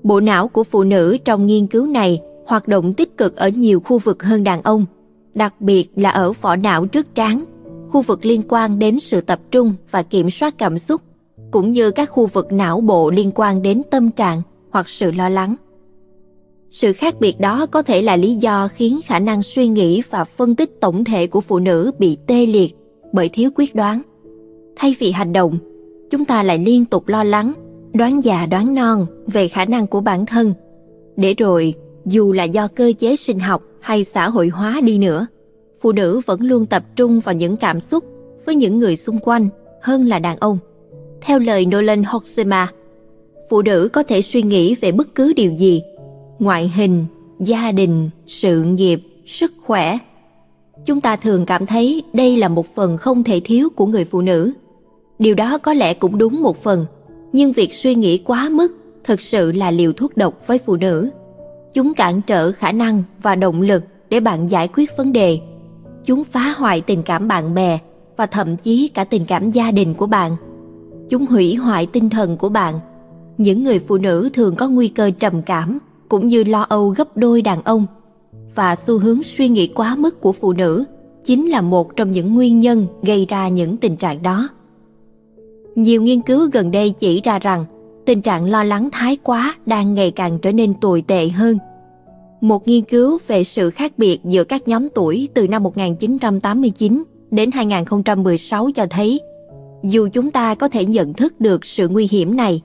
bộ 0.04 0.20
não 0.20 0.48
của 0.48 0.64
phụ 0.64 0.84
nữ 0.84 1.18
trong 1.26 1.46
nghiên 1.46 1.68
cứu 1.68 1.88
này 1.88 2.22
hoạt 2.48 2.68
động 2.68 2.94
tích 2.94 3.18
cực 3.18 3.36
ở 3.36 3.48
nhiều 3.48 3.80
khu 3.80 4.00
vực 4.00 4.24
hơn 4.24 4.44
đàn 4.44 4.62
ông, 4.62 4.86
đặc 5.34 5.62
biệt 5.62 5.90
là 5.96 6.10
ở 6.10 6.34
vỏ 6.42 6.56
não 6.56 6.86
trước 6.86 7.16
trán, 7.16 7.44
khu 7.90 8.02
vực 8.02 8.26
liên 8.26 8.42
quan 8.48 8.80
đến 8.80 9.00
sự 9.00 9.22
tập 9.22 9.40
trung 9.52 9.74
và 9.92 10.04
kiểm 10.04 10.30
soát 10.30 10.58
cảm 10.58 10.80
xúc, 10.80 11.02
cũng 11.52 11.72
như 11.72 11.92
các 11.92 12.10
khu 12.10 12.26
vực 12.26 12.52
não 12.52 12.82
bộ 12.82 13.12
liên 13.12 13.32
quan 13.36 13.62
đến 13.62 13.82
tâm 13.92 14.12
trạng 14.12 14.42
hoặc 14.72 14.90
sự 14.90 15.12
lo 15.12 15.30
lắng. 15.30 15.56
Sự 16.70 16.94
khác 16.94 17.16
biệt 17.20 17.40
đó 17.40 17.66
có 17.66 17.82
thể 17.82 18.02
là 18.02 18.16
lý 18.16 18.36
do 18.36 18.68
khiến 18.68 19.00
khả 19.06 19.20
năng 19.20 19.44
suy 19.44 19.68
nghĩ 19.68 20.02
và 20.10 20.24
phân 20.24 20.56
tích 20.56 20.82
tổng 20.82 21.04
thể 21.04 21.28
của 21.28 21.42
phụ 21.42 21.60
nữ 21.60 21.92
bị 22.00 22.18
tê 22.28 22.46
liệt 22.46 22.76
bởi 23.14 23.30
thiếu 23.30 23.50
quyết 23.56 23.76
đoán. 23.76 24.02
Thay 24.76 24.96
vì 25.00 25.12
hành 25.12 25.34
động, 25.34 25.58
chúng 26.10 26.26
ta 26.26 26.44
lại 26.44 26.60
liên 26.60 26.86
tục 26.86 27.08
lo 27.08 27.24
lắng, 27.24 27.54
đoán 27.94 28.24
già 28.24 28.46
đoán 28.46 28.74
non 28.74 29.06
về 29.28 29.48
khả 29.48 29.66
năng 29.66 29.88
của 29.88 30.02
bản 30.02 30.26
thân. 30.26 30.54
Để 31.16 31.34
rồi, 31.34 31.74
dù 32.06 32.32
là 32.32 32.44
do 32.44 32.68
cơ 32.68 32.92
chế 33.00 33.16
sinh 33.16 33.40
học 33.40 33.64
hay 33.80 34.04
xã 34.04 34.30
hội 34.30 34.48
hóa 34.48 34.82
đi 34.84 34.98
nữa, 34.98 35.28
phụ 35.82 35.92
nữ 35.92 36.22
vẫn 36.26 36.42
luôn 36.42 36.66
tập 36.66 36.84
trung 36.96 37.20
vào 37.20 37.36
những 37.36 37.58
cảm 37.58 37.82
xúc 37.82 38.04
với 38.46 38.56
những 38.56 38.80
người 38.80 38.96
xung 38.96 39.20
quanh 39.20 39.50
hơn 39.82 40.06
là 40.06 40.20
đàn 40.20 40.38
ông. 40.38 40.58
Theo 41.22 41.40
lời 41.40 41.66
Nolan 41.66 42.04
Hoxema, 42.04 42.68
phụ 43.50 43.62
nữ 43.62 43.90
có 43.94 44.04
thể 44.04 44.22
suy 44.22 44.42
nghĩ 44.42 44.76
về 44.76 44.92
bất 44.92 45.16
cứ 45.16 45.34
điều 45.34 45.52
gì 45.52 45.82
ngoại 46.40 46.72
hình, 46.76 47.06
gia 47.40 47.72
đình, 47.72 48.10
sự 48.28 48.64
nghiệp, 48.64 49.02
sức 49.26 49.54
khỏe. 49.62 49.98
Chúng 50.86 51.02
ta 51.02 51.16
thường 51.16 51.46
cảm 51.46 51.66
thấy 51.66 52.04
đây 52.14 52.38
là 52.38 52.48
một 52.48 52.76
phần 52.76 52.98
không 52.98 53.24
thể 53.24 53.42
thiếu 53.44 53.70
của 53.76 53.86
người 53.86 54.06
phụ 54.06 54.22
nữ. 54.22 54.52
Điều 55.20 55.36
đó 55.36 55.58
có 55.58 55.74
lẽ 55.74 55.94
cũng 55.94 56.18
đúng 56.18 56.42
một 56.42 56.64
phần, 56.64 56.86
nhưng 57.34 57.52
việc 57.52 57.74
suy 57.74 57.96
nghĩ 57.96 58.18
quá 58.18 58.50
mức 58.52 58.78
thực 59.04 59.22
sự 59.22 59.52
là 59.52 59.72
liều 59.72 59.94
thuốc 59.94 60.18
độc 60.18 60.48
với 60.48 60.58
phụ 60.58 60.76
nữ. 60.76 61.10
Chúng 61.74 61.94
cản 61.94 62.22
trở 62.22 62.52
khả 62.52 62.72
năng 62.72 63.04
và 63.22 63.36
động 63.36 63.62
lực 63.62 63.84
để 64.10 64.20
bạn 64.20 64.48
giải 64.48 64.68
quyết 64.68 64.90
vấn 64.98 65.14
đề. 65.14 65.40
Chúng 66.06 66.24
phá 66.24 66.54
hoại 66.58 66.82
tình 66.82 67.04
cảm 67.04 67.28
bạn 67.28 67.54
bè 67.54 67.80
và 68.18 68.26
thậm 68.26 68.58
chí 68.58 68.88
cả 68.88 69.04
tình 69.04 69.26
cảm 69.26 69.52
gia 69.52 69.72
đình 69.72 69.94
của 69.94 70.08
bạn. 70.08 70.32
Chúng 71.10 71.26
hủy 71.26 71.56
hoại 71.56 71.86
tinh 71.86 72.10
thần 72.10 72.38
của 72.38 72.50
bạn. 72.50 72.80
Những 73.38 73.64
người 73.64 73.80
phụ 73.80 73.98
nữ 73.98 74.30
thường 74.34 74.56
có 74.56 74.70
nguy 74.70 74.88
cơ 74.88 75.12
trầm 75.20 75.42
cảm 75.42 75.80
cũng 76.10 76.28
như 76.28 76.44
lo 76.44 76.62
âu 76.62 76.90
gấp 76.90 77.18
đôi 77.18 77.42
đàn 77.42 77.62
ông 77.62 77.86
và 78.56 78.76
xu 78.76 79.00
hướng 79.00 79.24
suy 79.24 79.50
nghĩ 79.50 79.68
quá 79.68 79.96
mức 79.96 80.22
của 80.22 80.32
phụ 80.32 80.54
nữ 80.54 80.86
chính 81.24 81.50
là 81.50 81.62
một 81.62 81.96
trong 81.96 82.12
những 82.12 82.36
nguyên 82.36 82.60
nhân 82.60 82.88
gây 83.04 83.26
ra 83.30 83.48
những 83.48 83.78
tình 83.78 83.96
trạng 83.96 84.22
đó 84.22 84.50
nhiều 85.76 86.02
nghiên 86.02 86.22
cứu 86.22 86.50
gần 86.54 86.72
đây 86.72 86.94
chỉ 87.00 87.22
ra 87.22 87.40
rằng 87.40 87.66
tình 88.06 88.22
trạng 88.22 88.46
lo 88.46 88.64
lắng 88.64 88.90
thái 88.92 89.18
quá 89.24 89.56
đang 89.66 89.94
ngày 89.94 90.12
càng 90.12 90.40
trở 90.40 90.52
nên 90.52 90.74
tồi 90.74 91.02
tệ 91.02 91.30
hơn. 91.30 91.58
Một 92.42 92.68
nghiên 92.68 92.84
cứu 92.84 93.18
về 93.28 93.44
sự 93.44 93.70
khác 93.70 93.94
biệt 93.98 94.20
giữa 94.24 94.44
các 94.44 94.68
nhóm 94.68 94.90
tuổi 94.90 95.30
từ 95.34 95.48
năm 95.48 95.64
1989 95.64 97.04
đến 97.32 97.52
2016 97.52 98.70
cho 98.76 98.86
thấy, 98.90 99.20
dù 99.84 100.08
chúng 100.14 100.32
ta 100.32 100.56
có 100.56 100.68
thể 100.68 100.86
nhận 100.86 101.14
thức 101.14 101.42
được 101.42 101.66
sự 101.66 101.88
nguy 101.88 102.08
hiểm 102.12 102.36
này, 102.36 102.62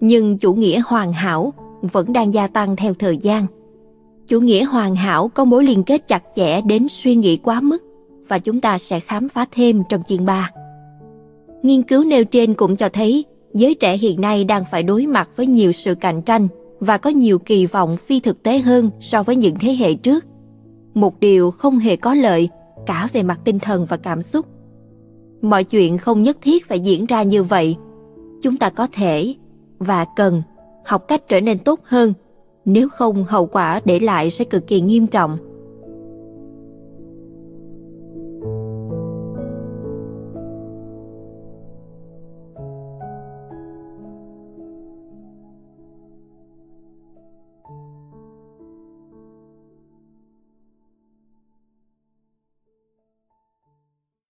nhưng 0.00 0.38
chủ 0.38 0.54
nghĩa 0.54 0.80
hoàn 0.86 1.12
hảo 1.12 1.52
vẫn 1.86 2.12
đang 2.12 2.34
gia 2.34 2.46
tăng 2.46 2.76
theo 2.76 2.94
thời 2.94 3.16
gian. 3.16 3.46
Chủ 4.26 4.40
nghĩa 4.40 4.64
hoàn 4.64 4.96
hảo 4.96 5.28
có 5.28 5.44
mối 5.44 5.64
liên 5.64 5.82
kết 5.82 6.08
chặt 6.08 6.22
chẽ 6.34 6.60
đến 6.60 6.86
suy 6.90 7.14
nghĩ 7.14 7.36
quá 7.36 7.60
mức 7.60 7.82
và 8.28 8.38
chúng 8.38 8.60
ta 8.60 8.78
sẽ 8.78 9.00
khám 9.00 9.28
phá 9.28 9.46
thêm 9.52 9.82
trong 9.88 10.02
chương 10.02 10.24
3. 10.24 10.50
Nghiên 11.62 11.82
cứu 11.82 12.04
nêu 12.04 12.24
trên 12.24 12.54
cũng 12.54 12.76
cho 12.76 12.88
thấy 12.88 13.24
giới 13.54 13.74
trẻ 13.74 13.96
hiện 13.96 14.20
nay 14.20 14.44
đang 14.44 14.64
phải 14.70 14.82
đối 14.82 15.06
mặt 15.06 15.30
với 15.36 15.46
nhiều 15.46 15.72
sự 15.72 15.94
cạnh 15.94 16.22
tranh 16.22 16.48
và 16.80 16.98
có 16.98 17.10
nhiều 17.10 17.38
kỳ 17.38 17.66
vọng 17.66 17.96
phi 17.96 18.20
thực 18.20 18.42
tế 18.42 18.58
hơn 18.58 18.90
so 19.00 19.22
với 19.22 19.36
những 19.36 19.54
thế 19.60 19.72
hệ 19.74 19.94
trước. 19.94 20.24
Một 20.94 21.20
điều 21.20 21.50
không 21.50 21.78
hề 21.78 21.96
có 21.96 22.14
lợi 22.14 22.48
cả 22.86 23.08
về 23.12 23.22
mặt 23.22 23.40
tinh 23.44 23.58
thần 23.58 23.86
và 23.86 23.96
cảm 23.96 24.22
xúc. 24.22 24.46
Mọi 25.42 25.64
chuyện 25.64 25.98
không 25.98 26.22
nhất 26.22 26.38
thiết 26.40 26.68
phải 26.68 26.80
diễn 26.80 27.06
ra 27.06 27.22
như 27.22 27.42
vậy. 27.42 27.76
Chúng 28.42 28.56
ta 28.56 28.70
có 28.70 28.86
thể 28.92 29.34
và 29.78 30.06
cần 30.16 30.42
học 30.86 31.08
cách 31.08 31.28
trở 31.28 31.40
nên 31.40 31.58
tốt 31.58 31.80
hơn, 31.84 32.14
nếu 32.64 32.88
không 32.88 33.24
hậu 33.24 33.46
quả 33.46 33.80
để 33.84 33.98
lại 34.00 34.30
sẽ 34.30 34.44
cực 34.44 34.66
kỳ 34.66 34.80
nghiêm 34.80 35.06
trọng. 35.06 35.38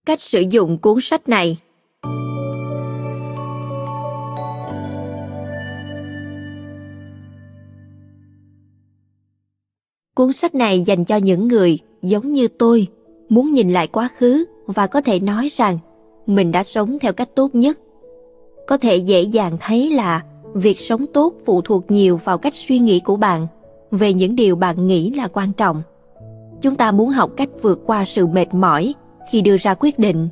Cách 0.07 0.21
sử 0.21 0.41
dụng 0.41 0.79
cuốn 0.79 1.01
sách 1.01 1.29
này 1.29 1.59
Cuốn 10.17 10.33
sách 10.33 10.55
này 10.55 10.81
dành 10.81 11.05
cho 11.05 11.17
những 11.17 11.49
người 11.49 11.79
giống 12.03 12.33
như 12.33 12.49
tôi, 12.49 12.87
muốn 13.29 13.53
nhìn 13.53 13.73
lại 13.73 13.87
quá 13.87 14.09
khứ 14.19 14.45
và 14.67 14.87
có 14.87 15.01
thể 15.01 15.21
nói 15.21 15.49
rằng 15.53 15.79
mình 16.27 16.53
đã 16.53 16.63
sống 16.63 16.99
theo 16.99 17.13
cách 17.13 17.29
tốt 17.35 17.55
nhất. 17.55 17.79
Có 18.67 18.79
thể 18.79 18.97
dễ 18.97 19.23
dàng 19.23 19.57
thấy 19.61 19.91
là 19.91 20.25
việc 20.55 20.81
sống 20.81 21.07
tốt 21.15 21.35
phụ 21.45 21.61
thuộc 21.61 21.91
nhiều 21.91 22.21
vào 22.25 22.39
cách 22.39 22.55
suy 22.55 22.79
nghĩ 22.79 23.01
của 23.01 23.17
bạn 23.17 23.47
về 23.91 24.13
những 24.13 24.37
điều 24.37 24.57
bạn 24.57 24.87
nghĩ 24.87 25.11
là 25.11 25.29
quan 25.29 25.53
trọng. 25.53 25.83
Chúng 26.63 26.77
ta 26.77 26.93
muốn 26.93 27.09
học 27.09 27.31
cách 27.37 27.49
vượt 27.63 27.81
qua 27.87 28.05
sự 28.05 28.27
mệt 28.27 28.55
mỏi 28.55 28.95
khi 29.31 29.41
đưa 29.41 29.57
ra 29.57 29.75
quyết 29.75 29.99
định, 29.99 30.29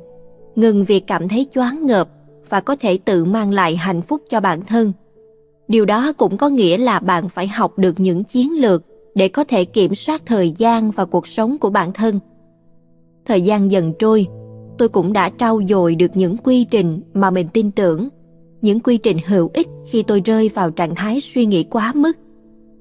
ngừng 0.55 0.83
việc 0.83 1.03
cảm 1.07 1.29
thấy 1.29 1.47
choáng 1.53 1.85
ngợp 1.85 2.09
và 2.49 2.61
có 2.61 2.75
thể 2.75 2.97
tự 2.97 3.25
mang 3.25 3.51
lại 3.51 3.75
hạnh 3.75 4.01
phúc 4.01 4.21
cho 4.29 4.39
bản 4.39 4.61
thân. 4.65 4.93
Điều 5.67 5.85
đó 5.85 6.13
cũng 6.17 6.37
có 6.37 6.49
nghĩa 6.49 6.77
là 6.77 6.99
bạn 6.99 7.29
phải 7.29 7.47
học 7.47 7.77
được 7.77 7.99
những 7.99 8.23
chiến 8.23 8.51
lược 8.61 8.83
để 9.15 9.27
có 9.27 9.43
thể 9.43 9.65
kiểm 9.65 9.95
soát 9.95 10.21
thời 10.25 10.51
gian 10.51 10.91
và 10.91 11.05
cuộc 11.05 11.27
sống 11.27 11.57
của 11.57 11.69
bản 11.69 11.93
thân. 11.93 12.19
Thời 13.25 13.41
gian 13.41 13.71
dần 13.71 13.93
trôi, 13.99 14.27
tôi 14.77 14.89
cũng 14.89 15.13
đã 15.13 15.31
trau 15.37 15.61
dồi 15.69 15.95
được 15.95 16.11
những 16.13 16.37
quy 16.37 16.65
trình 16.65 17.01
mà 17.13 17.29
mình 17.29 17.47
tin 17.53 17.71
tưởng, 17.71 18.09
những 18.61 18.79
quy 18.79 18.97
trình 18.97 19.17
hữu 19.27 19.49
ích 19.53 19.67
khi 19.87 20.03
tôi 20.03 20.21
rơi 20.25 20.49
vào 20.49 20.71
trạng 20.71 20.95
thái 20.95 21.21
suy 21.21 21.45
nghĩ 21.45 21.63
quá 21.63 21.91
mức. 21.95 22.17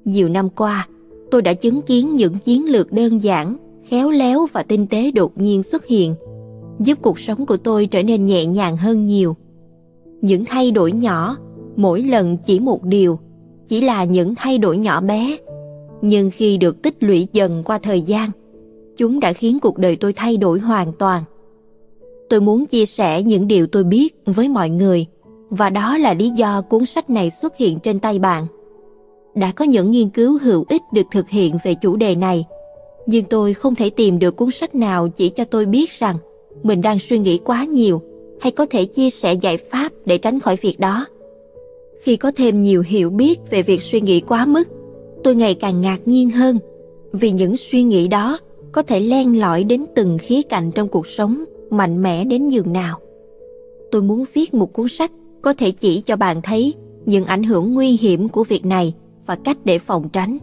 Nhiều 0.05 0.29
năm 0.29 0.49
qua, 0.51 0.89
tôi 1.31 1.43
đã 1.43 1.55
chứng 1.55 1.83
kiến 1.83 2.15
những 2.15 2.39
chiến 2.39 2.71
lược 2.71 2.93
đơn 2.93 3.23
giản, 3.23 3.57
khéo 3.89 4.11
léo 4.11 4.47
và 4.53 4.63
tinh 4.63 4.87
tế 4.87 5.11
đột 5.11 5.39
nhiên 5.39 5.63
xuất 5.63 5.87
hiện, 5.87 6.15
giúp 6.81 6.99
cuộc 7.03 7.21
sống 7.21 7.47
của 7.47 7.57
tôi 7.57 7.87
trở 7.87 8.03
nên 8.03 8.27
nhẹ 8.27 8.47
nhàng 8.47 8.77
hơn 8.77 9.05
nhiều. 9.05 9.37
Những 10.21 10.45
thay 10.45 10.71
đổi 10.71 10.93
nhỏ, 10.93 11.37
mỗi 11.77 12.03
lần 12.03 12.37
chỉ 12.37 12.61
một 12.61 12.85
điều, 12.85 13.19
chỉ 13.67 13.81
là 13.81 14.05
những 14.05 14.35
thay 14.35 14.59
đổi 14.59 14.77
nhỏ 14.77 15.01
bé, 15.01 15.37
nhưng 16.07 16.31
khi 16.31 16.57
được 16.57 16.83
tích 16.83 16.95
lũy 17.01 17.29
dần 17.33 17.63
qua 17.65 17.79
thời 17.79 18.01
gian, 18.01 18.31
chúng 18.97 19.21
đã 19.21 19.33
khiến 19.33 19.59
cuộc 19.63 19.79
đời 19.79 19.97
tôi 19.97 20.13
thay 20.13 20.37
đổi 20.37 20.59
hoàn 20.59 20.93
toàn. 20.93 21.23
Tôi 22.31 22.41
muốn 22.41 22.67
chia 22.67 22.87
sẻ 22.87 23.23
những 23.23 23.49
điều 23.49 23.67
tôi 23.67 23.85
biết 23.85 24.15
với 24.27 24.49
mọi 24.49 24.71
người 24.71 25.07
và 25.51 25.71
đó 25.71 25.99
là 25.99 26.15
lý 26.15 26.31
do 26.31 26.63
cuốn 26.63 26.87
sách 26.87 27.11
này 27.11 27.31
xuất 27.31 27.57
hiện 27.57 27.79
trên 27.79 28.01
tay 28.01 28.19
bạn. 28.19 28.47
Đã 29.35 29.53
có 29.53 29.65
những 29.65 29.91
nghiên 29.91 30.09
cứu 30.09 30.39
hữu 30.43 30.65
ích 30.69 30.83
được 30.93 31.07
thực 31.13 31.29
hiện 31.29 31.59
về 31.65 31.75
chủ 31.75 31.97
đề 31.97 32.15
này, 32.15 32.45
nhưng 33.07 33.25
tôi 33.25 33.55
không 33.55 33.75
thể 33.75 33.91
tìm 33.91 34.19
được 34.19 34.37
cuốn 34.37 34.51
sách 34.51 34.75
nào 34.75 35.09
chỉ 35.09 35.29
cho 35.29 35.45
tôi 35.45 35.67
biết 35.67 35.91
rằng 35.91 36.17
mình 36.63 36.83
đang 36.83 36.99
suy 36.99 37.19
nghĩ 37.19 37.39
quá 37.39 37.65
nhiều 37.65 38.03
hay 38.41 38.53
có 38.53 38.67
thể 38.71 38.85
chia 38.85 39.11
sẻ 39.11 39.35
giải 39.35 39.57
pháp 39.57 39.93
để 40.07 40.19
tránh 40.19 40.41
khỏi 40.41 40.57
việc 40.61 40.81
đó. 40.81 41.07
Khi 42.03 42.17
có 42.17 42.33
thêm 42.37 42.63
nhiều 42.63 42.83
hiểu 42.87 43.11
biết 43.11 43.41
về 43.51 43.63
việc 43.63 43.83
suy 43.83 44.01
nghĩ 44.01 44.21
quá 44.21 44.47
mức, 44.47 44.69
tôi 45.25 45.35
ngày 45.35 45.55
càng 45.55 45.81
ngạc 45.81 45.99
nhiên 46.07 46.31
hơn 46.31 46.59
vì 47.13 47.31
những 47.31 47.57
suy 47.57 47.83
nghĩ 47.83 48.09
đó 48.09 48.39
có 48.73 48.83
thể 48.83 49.01
len 49.01 49.41
lỏi 49.41 49.65
đến 49.65 49.85
từng 49.95 50.19
khía 50.19 50.43
cạnh 50.43 50.71
trong 50.73 50.89
cuộc 50.89 51.07
sống, 51.07 51.45
mạnh 51.71 52.03
mẽ 52.03 52.25
đến 52.25 52.49
nhường 52.49 52.73
nào. 52.73 52.99
Tôi 53.91 54.03
muốn 54.03 54.25
viết 54.35 54.55
một 54.55 54.73
cuốn 54.73 54.89
sách 54.89 55.11
có 55.43 55.55
thể 55.55 55.71
chỉ 55.71 56.01
cho 56.01 56.17
bạn 56.17 56.43
thấy 56.43 56.75
những 57.07 57.25
ảnh 57.25 57.43
hưởng 57.43 57.75
nguy 57.75 57.97
hiểm 58.01 58.29
của 58.29 58.45
việc 58.45 58.67
này 58.67 58.95
và 59.27 59.37
cách 59.37 59.59
để 59.65 59.79
phòng 59.79 60.09
tránh. 60.09 60.39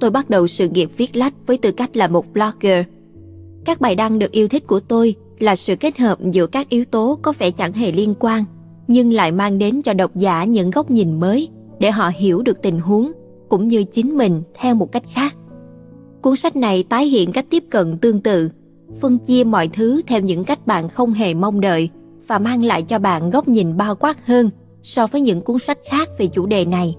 Tôi 0.00 0.10
bắt 0.10 0.30
đầu 0.30 0.46
sự 0.46 0.68
nghiệp 0.68 0.90
viết 0.96 1.16
lách 1.16 1.34
với 1.46 1.58
tư 1.58 1.72
cách 1.72 1.96
là 1.96 2.08
một 2.08 2.32
blogger. 2.32 2.84
Các 3.64 3.80
bài 3.80 3.94
đăng 3.94 4.18
được 4.18 4.30
yêu 4.30 4.48
thích 4.48 4.66
của 4.66 4.80
tôi 4.80 5.14
là 5.38 5.56
sự 5.56 5.76
kết 5.76 5.98
hợp 5.98 6.18
giữa 6.32 6.46
các 6.46 6.68
yếu 6.68 6.84
tố 6.84 7.18
có 7.22 7.32
vẻ 7.38 7.50
chẳng 7.50 7.72
hề 7.72 7.92
liên 7.92 8.14
quan, 8.20 8.44
nhưng 8.88 9.12
lại 9.12 9.32
mang 9.32 9.58
đến 9.58 9.82
cho 9.82 9.94
độc 9.94 10.16
giả 10.16 10.44
những 10.44 10.70
góc 10.70 10.90
nhìn 10.90 11.20
mới 11.20 11.48
để 11.80 11.90
họ 11.90 12.10
hiểu 12.14 12.42
được 12.42 12.62
tình 12.62 12.80
huống 12.80 13.12
cũng 13.48 13.68
như 13.68 13.84
chính 13.84 14.16
mình 14.16 14.42
theo 14.54 14.74
một 14.74 14.92
cách 14.92 15.04
khác. 15.12 15.34
Cuốn 16.22 16.36
sách 16.36 16.56
này 16.56 16.82
tái 16.82 17.06
hiện 17.06 17.32
cách 17.32 17.46
tiếp 17.50 17.64
cận 17.70 17.98
tương 17.98 18.20
tự, 18.20 18.50
phân 19.00 19.18
chia 19.18 19.44
mọi 19.44 19.68
thứ 19.68 20.02
theo 20.06 20.20
những 20.20 20.44
cách 20.44 20.66
bạn 20.66 20.88
không 20.88 21.12
hề 21.12 21.34
mong 21.34 21.60
đợi 21.60 21.90
và 22.26 22.38
mang 22.38 22.64
lại 22.64 22.82
cho 22.82 22.98
bạn 22.98 23.30
góc 23.30 23.48
nhìn 23.48 23.76
bao 23.76 23.94
quát 23.94 24.26
hơn 24.26 24.50
so 24.82 25.06
với 25.06 25.20
những 25.20 25.40
cuốn 25.40 25.58
sách 25.58 25.78
khác 25.90 26.08
về 26.18 26.26
chủ 26.26 26.46
đề 26.46 26.64
này. 26.64 26.96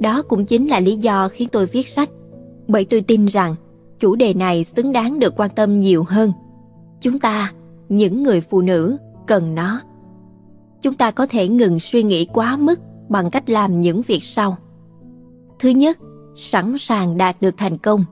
Đó 0.00 0.22
cũng 0.22 0.46
chính 0.46 0.66
là 0.66 0.80
lý 0.80 0.96
do 0.96 1.28
khiến 1.28 1.48
tôi 1.52 1.66
viết 1.66 1.88
sách, 1.88 2.10
bởi 2.68 2.84
tôi 2.84 3.00
tin 3.00 3.26
rằng 3.26 3.54
chủ 3.98 4.16
đề 4.16 4.34
này 4.34 4.64
xứng 4.64 4.92
đáng 4.92 5.18
được 5.18 5.34
quan 5.36 5.50
tâm 5.54 5.80
nhiều 5.80 6.04
hơn. 6.08 6.32
Chúng 7.00 7.18
ta, 7.18 7.52
những 7.88 8.22
người 8.22 8.40
phụ 8.40 8.60
nữ, 8.60 8.96
cần 9.26 9.54
nó. 9.54 9.80
Chúng 10.82 10.94
ta 10.94 11.10
có 11.10 11.26
thể 11.26 11.48
ngừng 11.48 11.80
suy 11.80 12.02
nghĩ 12.02 12.24
quá 12.24 12.56
mức 12.56 12.80
bằng 13.08 13.30
cách 13.30 13.50
làm 13.50 13.80
những 13.80 14.02
việc 14.02 14.24
sau. 14.24 14.56
Thứ 15.58 15.68
nhất, 15.68 15.98
sẵn 16.36 16.78
sàng 16.78 17.18
đạt 17.18 17.36
được 17.40 17.54
thành 17.56 17.78
công. 17.78 18.04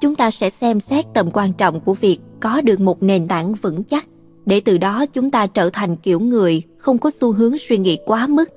Chúng 0.00 0.14
ta 0.14 0.30
sẽ 0.30 0.50
xem 0.50 0.80
xét 0.80 1.04
tầm 1.14 1.30
quan 1.32 1.52
trọng 1.52 1.80
của 1.80 1.94
việc 1.94 2.18
có 2.40 2.60
được 2.60 2.80
một 2.80 3.02
nền 3.02 3.28
tảng 3.28 3.54
vững 3.54 3.84
chắc 3.84 4.08
để 4.46 4.60
từ 4.60 4.78
đó 4.78 5.06
chúng 5.06 5.30
ta 5.30 5.46
trở 5.46 5.70
thành 5.72 5.96
kiểu 5.96 6.20
người 6.20 6.62
không 6.78 6.98
có 6.98 7.10
xu 7.10 7.32
hướng 7.32 7.58
suy 7.58 7.78
nghĩ 7.78 7.98
quá 8.06 8.26
mức. 8.26 8.50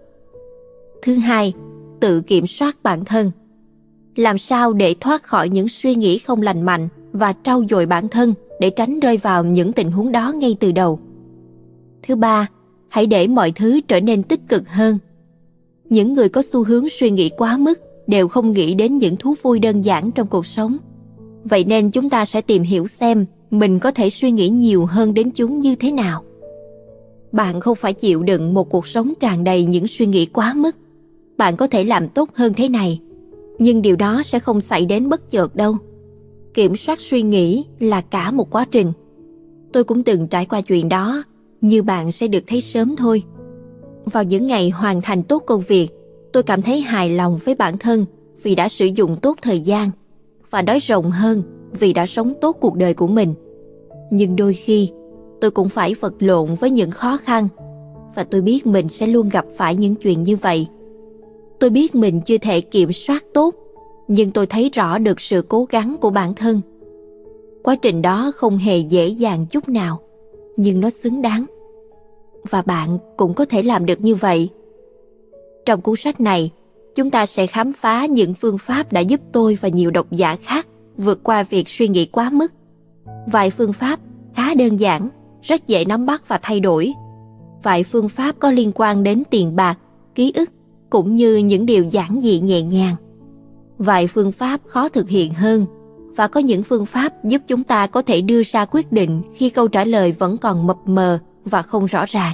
Thứ 1.01 1.15
hai, 1.15 1.53
tự 1.99 2.21
kiểm 2.21 2.47
soát 2.47 2.77
bản 2.83 3.05
thân. 3.05 3.31
Làm 4.15 4.37
sao 4.37 4.73
để 4.73 4.95
thoát 4.99 5.23
khỏi 5.23 5.49
những 5.49 5.69
suy 5.69 5.95
nghĩ 5.95 6.17
không 6.17 6.41
lành 6.41 6.61
mạnh 6.61 6.87
và 7.11 7.33
trau 7.43 7.63
dồi 7.69 7.85
bản 7.85 8.07
thân 8.07 8.33
để 8.59 8.69
tránh 8.69 8.99
rơi 8.99 9.17
vào 9.17 9.43
những 9.43 9.73
tình 9.73 9.91
huống 9.91 10.11
đó 10.11 10.33
ngay 10.35 10.57
từ 10.59 10.71
đầu. 10.71 10.99
Thứ 12.03 12.15
ba, 12.15 12.47
hãy 12.89 13.07
để 13.07 13.27
mọi 13.27 13.51
thứ 13.51 13.79
trở 13.87 13.99
nên 13.99 14.23
tích 14.23 14.41
cực 14.49 14.69
hơn. 14.69 14.97
Những 15.89 16.13
người 16.13 16.29
có 16.29 16.41
xu 16.41 16.63
hướng 16.63 16.89
suy 16.89 17.09
nghĩ 17.09 17.29
quá 17.37 17.57
mức 17.57 17.79
đều 18.07 18.27
không 18.27 18.51
nghĩ 18.51 18.73
đến 18.73 18.97
những 18.97 19.15
thú 19.17 19.35
vui 19.41 19.59
đơn 19.59 19.81
giản 19.81 20.11
trong 20.11 20.27
cuộc 20.27 20.45
sống. 20.45 20.77
Vậy 21.43 21.63
nên 21.63 21.91
chúng 21.91 22.09
ta 22.09 22.25
sẽ 22.25 22.41
tìm 22.41 22.63
hiểu 22.63 22.87
xem 22.87 23.25
mình 23.51 23.79
có 23.79 23.91
thể 23.91 24.09
suy 24.09 24.31
nghĩ 24.31 24.49
nhiều 24.49 24.85
hơn 24.85 25.13
đến 25.13 25.31
chúng 25.31 25.59
như 25.59 25.75
thế 25.75 25.91
nào. 25.91 26.23
Bạn 27.31 27.61
không 27.61 27.75
phải 27.75 27.93
chịu 27.93 28.23
đựng 28.23 28.53
một 28.53 28.69
cuộc 28.69 28.87
sống 28.87 29.13
tràn 29.19 29.43
đầy 29.43 29.65
những 29.65 29.87
suy 29.87 30.05
nghĩ 30.05 30.25
quá 30.25 30.53
mức. 30.53 30.75
Bạn 31.37 31.55
có 31.57 31.67
thể 31.67 31.83
làm 31.83 32.09
tốt 32.09 32.29
hơn 32.33 32.53
thế 32.53 32.69
này, 32.69 32.99
nhưng 33.59 33.81
điều 33.81 33.95
đó 33.95 34.21
sẽ 34.25 34.39
không 34.39 34.61
xảy 34.61 34.85
đến 34.85 35.09
bất 35.09 35.31
chợt 35.31 35.55
đâu. 35.55 35.77
Kiểm 36.53 36.75
soát 36.75 36.99
suy 36.99 37.21
nghĩ 37.21 37.65
là 37.79 38.01
cả 38.01 38.31
một 38.31 38.49
quá 38.49 38.65
trình. 38.71 38.91
Tôi 39.73 39.83
cũng 39.83 40.03
từng 40.03 40.27
trải 40.27 40.45
qua 40.45 40.61
chuyện 40.61 40.89
đó, 40.89 41.23
như 41.61 41.83
bạn 41.83 42.11
sẽ 42.11 42.27
được 42.27 42.43
thấy 42.47 42.61
sớm 42.61 42.95
thôi. 42.95 43.23
Vào 44.05 44.23
những 44.23 44.47
ngày 44.47 44.69
hoàn 44.69 45.01
thành 45.01 45.23
tốt 45.23 45.43
công 45.47 45.61
việc, 45.67 45.87
tôi 46.37 46.43
cảm 46.43 46.61
thấy 46.61 46.81
hài 46.81 47.09
lòng 47.09 47.39
với 47.45 47.55
bản 47.55 47.77
thân 47.77 48.05
vì 48.43 48.55
đã 48.55 48.69
sử 48.69 48.85
dụng 48.85 49.17
tốt 49.21 49.37
thời 49.41 49.59
gian 49.61 49.89
và 50.49 50.61
nói 50.61 50.79
rộng 50.79 51.11
hơn 51.11 51.43
vì 51.79 51.93
đã 51.93 52.05
sống 52.05 52.33
tốt 52.41 52.57
cuộc 52.61 52.75
đời 52.75 52.93
của 52.93 53.07
mình. 53.07 53.33
Nhưng 54.11 54.35
đôi 54.35 54.53
khi, 54.53 54.89
tôi 55.41 55.51
cũng 55.51 55.69
phải 55.69 55.93
vật 55.93 56.13
lộn 56.19 56.55
với 56.55 56.69
những 56.69 56.91
khó 56.91 57.17
khăn 57.17 57.47
và 58.15 58.23
tôi 58.23 58.41
biết 58.41 58.67
mình 58.67 58.89
sẽ 58.89 59.07
luôn 59.07 59.29
gặp 59.29 59.45
phải 59.55 59.75
những 59.75 59.95
chuyện 59.95 60.23
như 60.23 60.35
vậy. 60.35 60.67
Tôi 61.59 61.69
biết 61.69 61.95
mình 61.95 62.21
chưa 62.21 62.37
thể 62.37 62.61
kiểm 62.61 62.93
soát 62.93 63.25
tốt, 63.33 63.55
nhưng 64.07 64.31
tôi 64.31 64.47
thấy 64.47 64.69
rõ 64.73 64.97
được 64.97 65.21
sự 65.21 65.41
cố 65.47 65.65
gắng 65.69 65.95
của 66.01 66.09
bản 66.09 66.35
thân. 66.35 66.61
Quá 67.63 67.75
trình 67.75 68.01
đó 68.01 68.31
không 68.35 68.57
hề 68.57 68.77
dễ 68.77 69.07
dàng 69.07 69.45
chút 69.45 69.69
nào, 69.69 69.99
nhưng 70.57 70.79
nó 70.79 70.89
xứng 70.89 71.21
đáng. 71.21 71.45
Và 72.49 72.61
bạn 72.61 72.97
cũng 73.17 73.33
có 73.33 73.45
thể 73.45 73.61
làm 73.61 73.85
được 73.85 74.01
như 74.01 74.15
vậy. 74.15 74.49
Trong 75.67 75.81
cuốn 75.81 75.95
sách 75.95 76.21
này, 76.21 76.51
chúng 76.95 77.09
ta 77.09 77.25
sẽ 77.25 77.47
khám 77.47 77.73
phá 77.73 78.05
những 78.05 78.33
phương 78.33 78.57
pháp 78.57 78.93
đã 78.93 79.01
giúp 79.01 79.21
tôi 79.31 79.57
và 79.61 79.69
nhiều 79.69 79.91
độc 79.91 80.11
giả 80.11 80.35
khác 80.35 80.67
vượt 80.97 81.23
qua 81.23 81.43
việc 81.43 81.69
suy 81.69 81.87
nghĩ 81.87 82.05
quá 82.05 82.29
mức. 82.29 82.53
Vài 83.31 83.49
phương 83.49 83.73
pháp 83.73 83.99
khá 84.35 84.53
đơn 84.53 84.79
giản, 84.79 85.09
rất 85.41 85.67
dễ 85.67 85.85
nắm 85.85 86.05
bắt 86.05 86.27
và 86.27 86.39
thay 86.41 86.59
đổi. 86.59 86.93
Vài 87.63 87.83
phương 87.83 88.09
pháp 88.09 88.35
có 88.39 88.51
liên 88.51 88.71
quan 88.75 89.03
đến 89.03 89.23
tiền 89.29 89.55
bạc, 89.55 89.77
ký 90.15 90.31
ức 90.35 90.49
cũng 90.89 91.15
như 91.15 91.37
những 91.37 91.65
điều 91.65 91.83
giản 91.83 92.19
dị 92.21 92.39
nhẹ 92.39 92.61
nhàng. 92.61 92.95
Vài 93.77 94.07
phương 94.07 94.31
pháp 94.31 94.61
khó 94.65 94.89
thực 94.89 95.09
hiện 95.09 95.33
hơn 95.33 95.65
và 96.15 96.27
có 96.27 96.39
những 96.39 96.63
phương 96.63 96.85
pháp 96.85 97.23
giúp 97.23 97.41
chúng 97.47 97.63
ta 97.63 97.87
có 97.87 98.01
thể 98.01 98.21
đưa 98.21 98.41
ra 98.43 98.65
quyết 98.65 98.91
định 98.91 99.21
khi 99.35 99.49
câu 99.49 99.67
trả 99.67 99.83
lời 99.83 100.11
vẫn 100.11 100.37
còn 100.37 100.67
mập 100.67 100.77
mờ 100.85 101.19
và 101.45 101.61
không 101.61 101.85
rõ 101.85 102.05
ràng. 102.07 102.33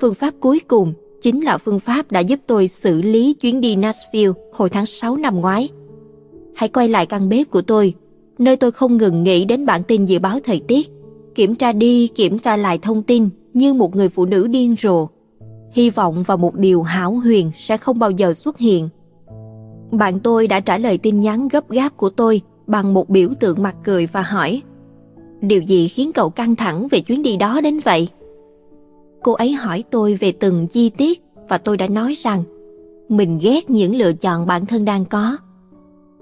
Phương 0.00 0.14
pháp 0.14 0.34
cuối 0.40 0.60
cùng 0.68 0.94
chính 1.22 1.40
là 1.40 1.58
phương 1.58 1.80
pháp 1.80 2.12
đã 2.12 2.20
giúp 2.20 2.40
tôi 2.46 2.68
xử 2.68 3.02
lý 3.02 3.34
chuyến 3.34 3.60
đi 3.60 3.76
Nashville 3.76 4.32
hồi 4.52 4.70
tháng 4.70 4.86
6 4.86 5.16
năm 5.16 5.40
ngoái. 5.40 5.68
Hãy 6.54 6.68
quay 6.68 6.88
lại 6.88 7.06
căn 7.06 7.28
bếp 7.28 7.50
của 7.50 7.62
tôi, 7.62 7.94
nơi 8.38 8.56
tôi 8.56 8.70
không 8.70 8.96
ngừng 8.96 9.22
nghĩ 9.22 9.44
đến 9.44 9.66
bản 9.66 9.82
tin 9.82 10.06
dự 10.06 10.18
báo 10.18 10.38
thời 10.44 10.60
tiết, 10.60 10.88
kiểm 11.34 11.54
tra 11.54 11.72
đi 11.72 12.06
kiểm 12.06 12.38
tra 12.38 12.56
lại 12.56 12.78
thông 12.78 13.02
tin 13.02 13.28
như 13.54 13.74
một 13.74 13.96
người 13.96 14.08
phụ 14.08 14.24
nữ 14.24 14.46
điên 14.46 14.74
rồ. 14.82 15.08
Hy 15.72 15.90
vọng 15.90 16.22
vào 16.22 16.36
một 16.36 16.54
điều 16.54 16.82
hảo 16.82 17.12
huyền 17.12 17.50
sẽ 17.56 17.76
không 17.76 17.98
bao 17.98 18.10
giờ 18.10 18.34
xuất 18.34 18.58
hiện. 18.58 18.88
Bạn 19.90 20.20
tôi 20.20 20.46
đã 20.46 20.60
trả 20.60 20.78
lời 20.78 20.98
tin 20.98 21.20
nhắn 21.20 21.48
gấp 21.48 21.70
gáp 21.70 21.96
của 21.96 22.10
tôi 22.10 22.40
bằng 22.66 22.94
một 22.94 23.08
biểu 23.08 23.28
tượng 23.40 23.62
mặt 23.62 23.76
cười 23.84 24.06
và 24.06 24.22
hỏi 24.22 24.62
Điều 25.40 25.62
gì 25.62 25.88
khiến 25.88 26.12
cậu 26.12 26.30
căng 26.30 26.56
thẳng 26.56 26.88
về 26.88 27.00
chuyến 27.00 27.22
đi 27.22 27.36
đó 27.36 27.60
đến 27.60 27.78
vậy? 27.84 28.08
Cô 29.22 29.32
ấy 29.32 29.52
hỏi 29.52 29.84
tôi 29.90 30.14
về 30.14 30.32
từng 30.32 30.66
chi 30.66 30.90
tiết 30.90 31.22
và 31.48 31.58
tôi 31.58 31.76
đã 31.76 31.88
nói 31.88 32.16
rằng 32.22 32.42
mình 33.08 33.38
ghét 33.42 33.70
những 33.70 33.96
lựa 33.96 34.12
chọn 34.12 34.46
bản 34.46 34.66
thân 34.66 34.84
đang 34.84 35.04
có. 35.04 35.36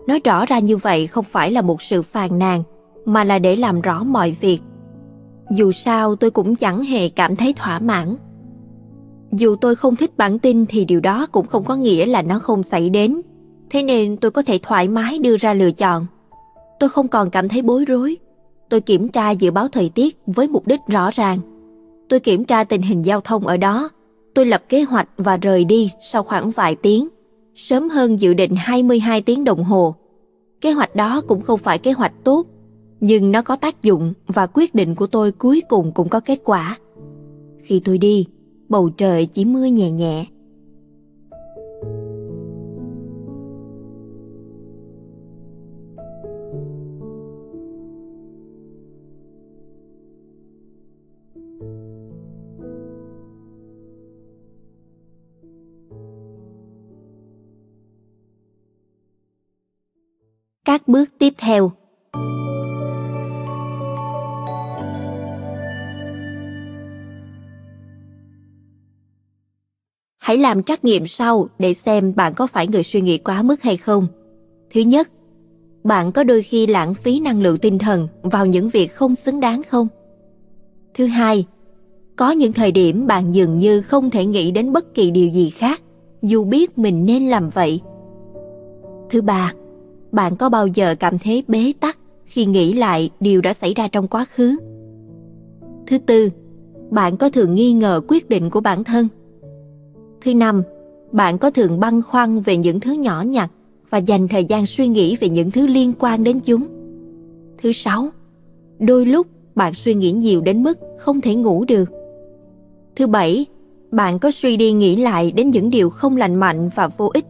Nói 0.07 0.21
rõ 0.25 0.47
ra 0.47 0.59
như 0.59 0.77
vậy 0.77 1.07
không 1.07 1.25
phải 1.25 1.53
là 1.53 1.63
một 1.63 1.83
sự 1.83 2.03
phàn 2.03 2.39
nàn, 2.39 2.63
mà 3.05 3.25
là 3.25 3.39
để 3.39 3.57
làm 3.57 3.81
rõ 3.81 4.05
mọi 4.05 4.37
việc. 4.41 4.61
Dù 5.51 5.73
sao 5.73 6.17
tôi 6.17 6.31
cũng 6.31 6.55
chẳng 6.55 6.83
hề 6.83 7.09
cảm 7.09 7.37
thấy 7.37 7.53
thỏa 7.53 7.79
mãn. 7.79 8.17
Dù 9.33 9.57
tôi 9.57 9.75
không 9.75 9.97
thích 9.97 10.17
bản 10.17 10.39
tin 10.39 10.67
thì 10.67 10.85
điều 10.85 11.01
đó 11.01 11.27
cũng 11.33 11.47
không 11.47 11.65
có 11.65 11.77
nghĩa 11.77 12.07
là 12.07 12.23
nó 12.23 12.39
không 12.39 12.63
xảy 12.63 12.91
đến. 12.91 13.21
Thế 13.71 13.83
nên 13.83 14.17
tôi 14.17 14.31
có 14.31 14.43
thể 14.43 14.59
thoải 14.63 14.89
mái 14.89 15.19
đưa 15.19 15.37
ra 15.37 15.55
lựa 15.55 15.71
chọn. 15.71 16.07
Tôi 16.81 16.91
không 16.91 17.09
còn 17.09 17.31
cảm 17.31 17.49
thấy 17.49 17.63
bối 17.63 17.85
rối. 17.85 18.17
Tôi 18.69 18.81
kiểm 18.81 19.09
tra 19.09 19.31
dự 19.31 19.51
báo 19.51 19.69
thời 19.69 19.89
tiết 19.89 20.19
với 20.27 20.49
mục 20.49 20.67
đích 20.67 20.81
rõ 20.87 21.11
ràng 21.11 21.39
Tôi 22.11 22.21
kiểm 22.21 22.45
tra 22.45 22.65
tình 22.65 22.83
hình 22.83 23.05
giao 23.05 23.21
thông 23.21 23.47
ở 23.47 23.57
đó. 23.57 23.89
Tôi 24.35 24.47
lập 24.47 24.63
kế 24.69 24.83
hoạch 24.83 25.09
và 25.17 25.37
rời 25.37 25.65
đi 25.65 25.91
sau 26.01 26.23
khoảng 26.23 26.51
vài 26.51 26.75
tiếng. 26.75 27.09
sớm 27.55 27.89
hơn 27.89 28.21
dự 28.21 28.35
định 28.35 28.55
22 28.57 29.23
tiếng 29.23 29.45
đồng 29.45 29.65
hồ. 29.65 29.95
Kế 30.61 30.73
hoạch 30.73 30.97
đó 30.97 31.21
cũng 31.29 31.41
không 31.41 31.59
phải 31.59 31.79
kế 31.79 31.93
hoạch 31.93 32.13
tốt, 32.25 32.47
nhưng 33.01 33.33
nó 33.33 33.43
có 33.43 33.57
tác 33.57 33.83
dụng 33.83 34.13
và 34.27 34.47
quyết 34.47 34.75
định 34.75 34.95
của 34.95 35.07
tôi 35.07 35.33
cuối 35.33 35.63
cùng 35.69 35.93
cũng 35.93 36.09
có 36.09 36.21
kết 36.21 36.41
quả. 36.45 36.79
Khi 37.63 37.81
tôi 37.85 37.99
đi, 37.99 38.27
bầu 38.69 38.91
trời 38.91 39.27
chỉ 39.27 39.45
mưa 39.45 39.65
nhẹ 39.65 39.91
nhẹ. 39.91 40.27
Các 60.71 60.89
bước 60.89 61.11
tiếp 61.19 61.35
theo 61.39 61.73
Hãy 70.19 70.39
làm 70.39 70.63
trắc 70.63 70.85
nghiệm 70.85 71.07
sau 71.07 71.49
để 71.59 71.75
xem 71.75 72.15
bạn 72.17 72.35
có 72.35 72.47
phải 72.47 72.67
người 72.67 72.83
suy 72.83 73.01
nghĩ 73.01 73.19
quá 73.19 73.43
mức 73.43 73.63
hay 73.63 73.77
không. 73.77 74.07
Thứ 74.75 74.81
nhất, 74.81 75.09
bạn 75.85 76.13
có 76.13 76.25
đôi 76.25 76.43
khi 76.43 76.67
lãng 76.67 76.95
phí 76.95 77.21
năng 77.21 77.43
lượng 77.43 77.57
tinh 77.57 77.79
thần 77.79 78.09
vào 78.23 78.47
những 78.47 78.69
việc 78.69 78.95
không 78.95 79.15
xứng 79.15 79.41
đáng 79.41 79.63
không? 79.63 79.89
Thứ 80.95 81.07
hai, 81.07 81.47
có 82.17 82.31
những 82.31 82.53
thời 82.53 82.73
điểm 82.73 83.07
bạn 83.07 83.35
dường 83.35 83.57
như 83.57 83.83
không 83.83 84.11
thể 84.11 84.27
nghĩ 84.27 84.51
đến 84.51 84.73
bất 84.73 84.95
kỳ 84.95 85.11
điều 85.11 85.29
gì 85.29 85.51
khác 85.51 85.81
dù 86.23 86.45
biết 86.45 86.79
mình 86.79 87.05
nên 87.05 87.29
làm 87.29 87.51
vậy. 87.51 87.81
Thứ 89.11 89.23
ba, 89.23 89.53
bạn 90.13 90.37
có 90.37 90.49
bao 90.49 90.67
giờ 90.67 90.95
cảm 90.95 91.19
thấy 91.19 91.45
bế 91.49 91.73
tắc 91.81 91.99
khi 92.25 92.45
nghĩ 92.45 92.73
lại 92.73 93.11
điều 93.21 93.41
đã 93.41 93.55
xảy 93.55 93.75
ra 93.75 93.89
trong 93.89 94.09
quá 94.09 94.25
khứ? 94.35 94.57
Thứ 95.87 95.99
tư, 95.99 96.29
bạn 96.91 97.17
có 97.17 97.31
thường 97.31 97.55
nghi 97.55 97.73
ngờ 97.73 98.01
quyết 98.09 98.29
định 98.29 98.51
của 98.51 98.61
bản 98.61 98.85
thân? 98.85 99.09
Thứ 100.21 100.35
năm, 100.35 100.63
bạn 101.13 101.39
có 101.39 101.51
thường 101.51 101.81
băn 101.81 102.03
khoăn 102.03 102.41
về 102.41 102.57
những 102.57 102.81
thứ 102.81 102.93
nhỏ 102.93 103.23
nhặt 103.27 103.51
và 103.91 103.99
dành 103.99 104.29
thời 104.29 104.45
gian 104.45 104.67
suy 104.67 104.89
nghĩ 104.89 105.17
về 105.17 105.29
những 105.29 105.51
thứ 105.51 105.67
liên 105.67 105.93
quan 105.99 106.25
đến 106.25 106.41
chúng. 106.41 106.67
Thứ 107.63 107.73
sáu, 107.73 108.09
đôi 108.79 109.07
lúc 109.07 109.27
bạn 109.55 109.75
suy 109.75 109.95
nghĩ 109.95 110.13
nhiều 110.13 110.41
đến 110.41 110.63
mức 110.63 110.79
không 110.99 111.21
thể 111.21 111.35
ngủ 111.35 111.65
được. 111.65 111.91
Thứ 112.97 113.07
bảy, 113.07 113.47
bạn 113.91 114.19
có 114.19 114.31
suy 114.31 114.57
đi 114.57 114.73
nghĩ 114.73 114.97
lại 114.97 115.33
đến 115.33 115.51
những 115.51 115.71
điều 115.71 115.91
không 115.91 116.17
lành 116.17 116.35
mạnh 116.35 116.71
và 116.75 116.89
vô 116.89 117.11
ích. 117.15 117.25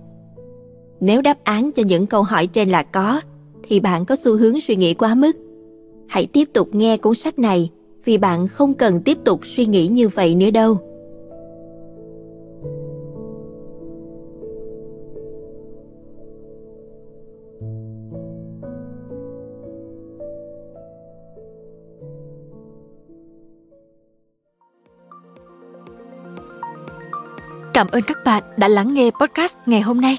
Nếu 1.01 1.23
đáp 1.23 1.45
án 1.45 1.73
cho 1.73 1.83
những 1.87 2.07
câu 2.07 2.23
hỏi 2.23 2.47
trên 2.47 2.69
là 2.69 2.83
có, 2.83 3.21
thì 3.63 3.81
bạn 3.81 4.05
có 4.05 4.17
xu 4.17 4.37
hướng 4.37 4.61
suy 4.61 4.77
nghĩ 4.77 4.95
quá 4.95 5.15
mức. 5.15 5.37
Hãy 6.09 6.27
tiếp 6.27 6.49
tục 6.53 6.69
nghe 6.73 6.97
cuốn 6.97 7.15
sách 7.15 7.39
này 7.39 7.71
vì 8.05 8.19
bạn 8.19 8.49
không 8.49 8.75
cần 8.75 9.01
tiếp 9.03 9.19
tục 9.25 9.41
suy 9.45 9.67
nghĩ 9.67 9.89
như 9.89 10.09
vậy 10.09 10.35
nữa 10.35 10.51
đâu. 10.51 10.79
Cảm 27.75 27.87
ơn 27.93 28.03
các 28.07 28.19
bạn 28.25 28.43
đã 28.57 28.69
lắng 28.69 28.95
nghe 28.95 29.11
podcast 29.21 29.57
ngày 29.67 29.81
hôm 29.81 30.01
nay. 30.01 30.19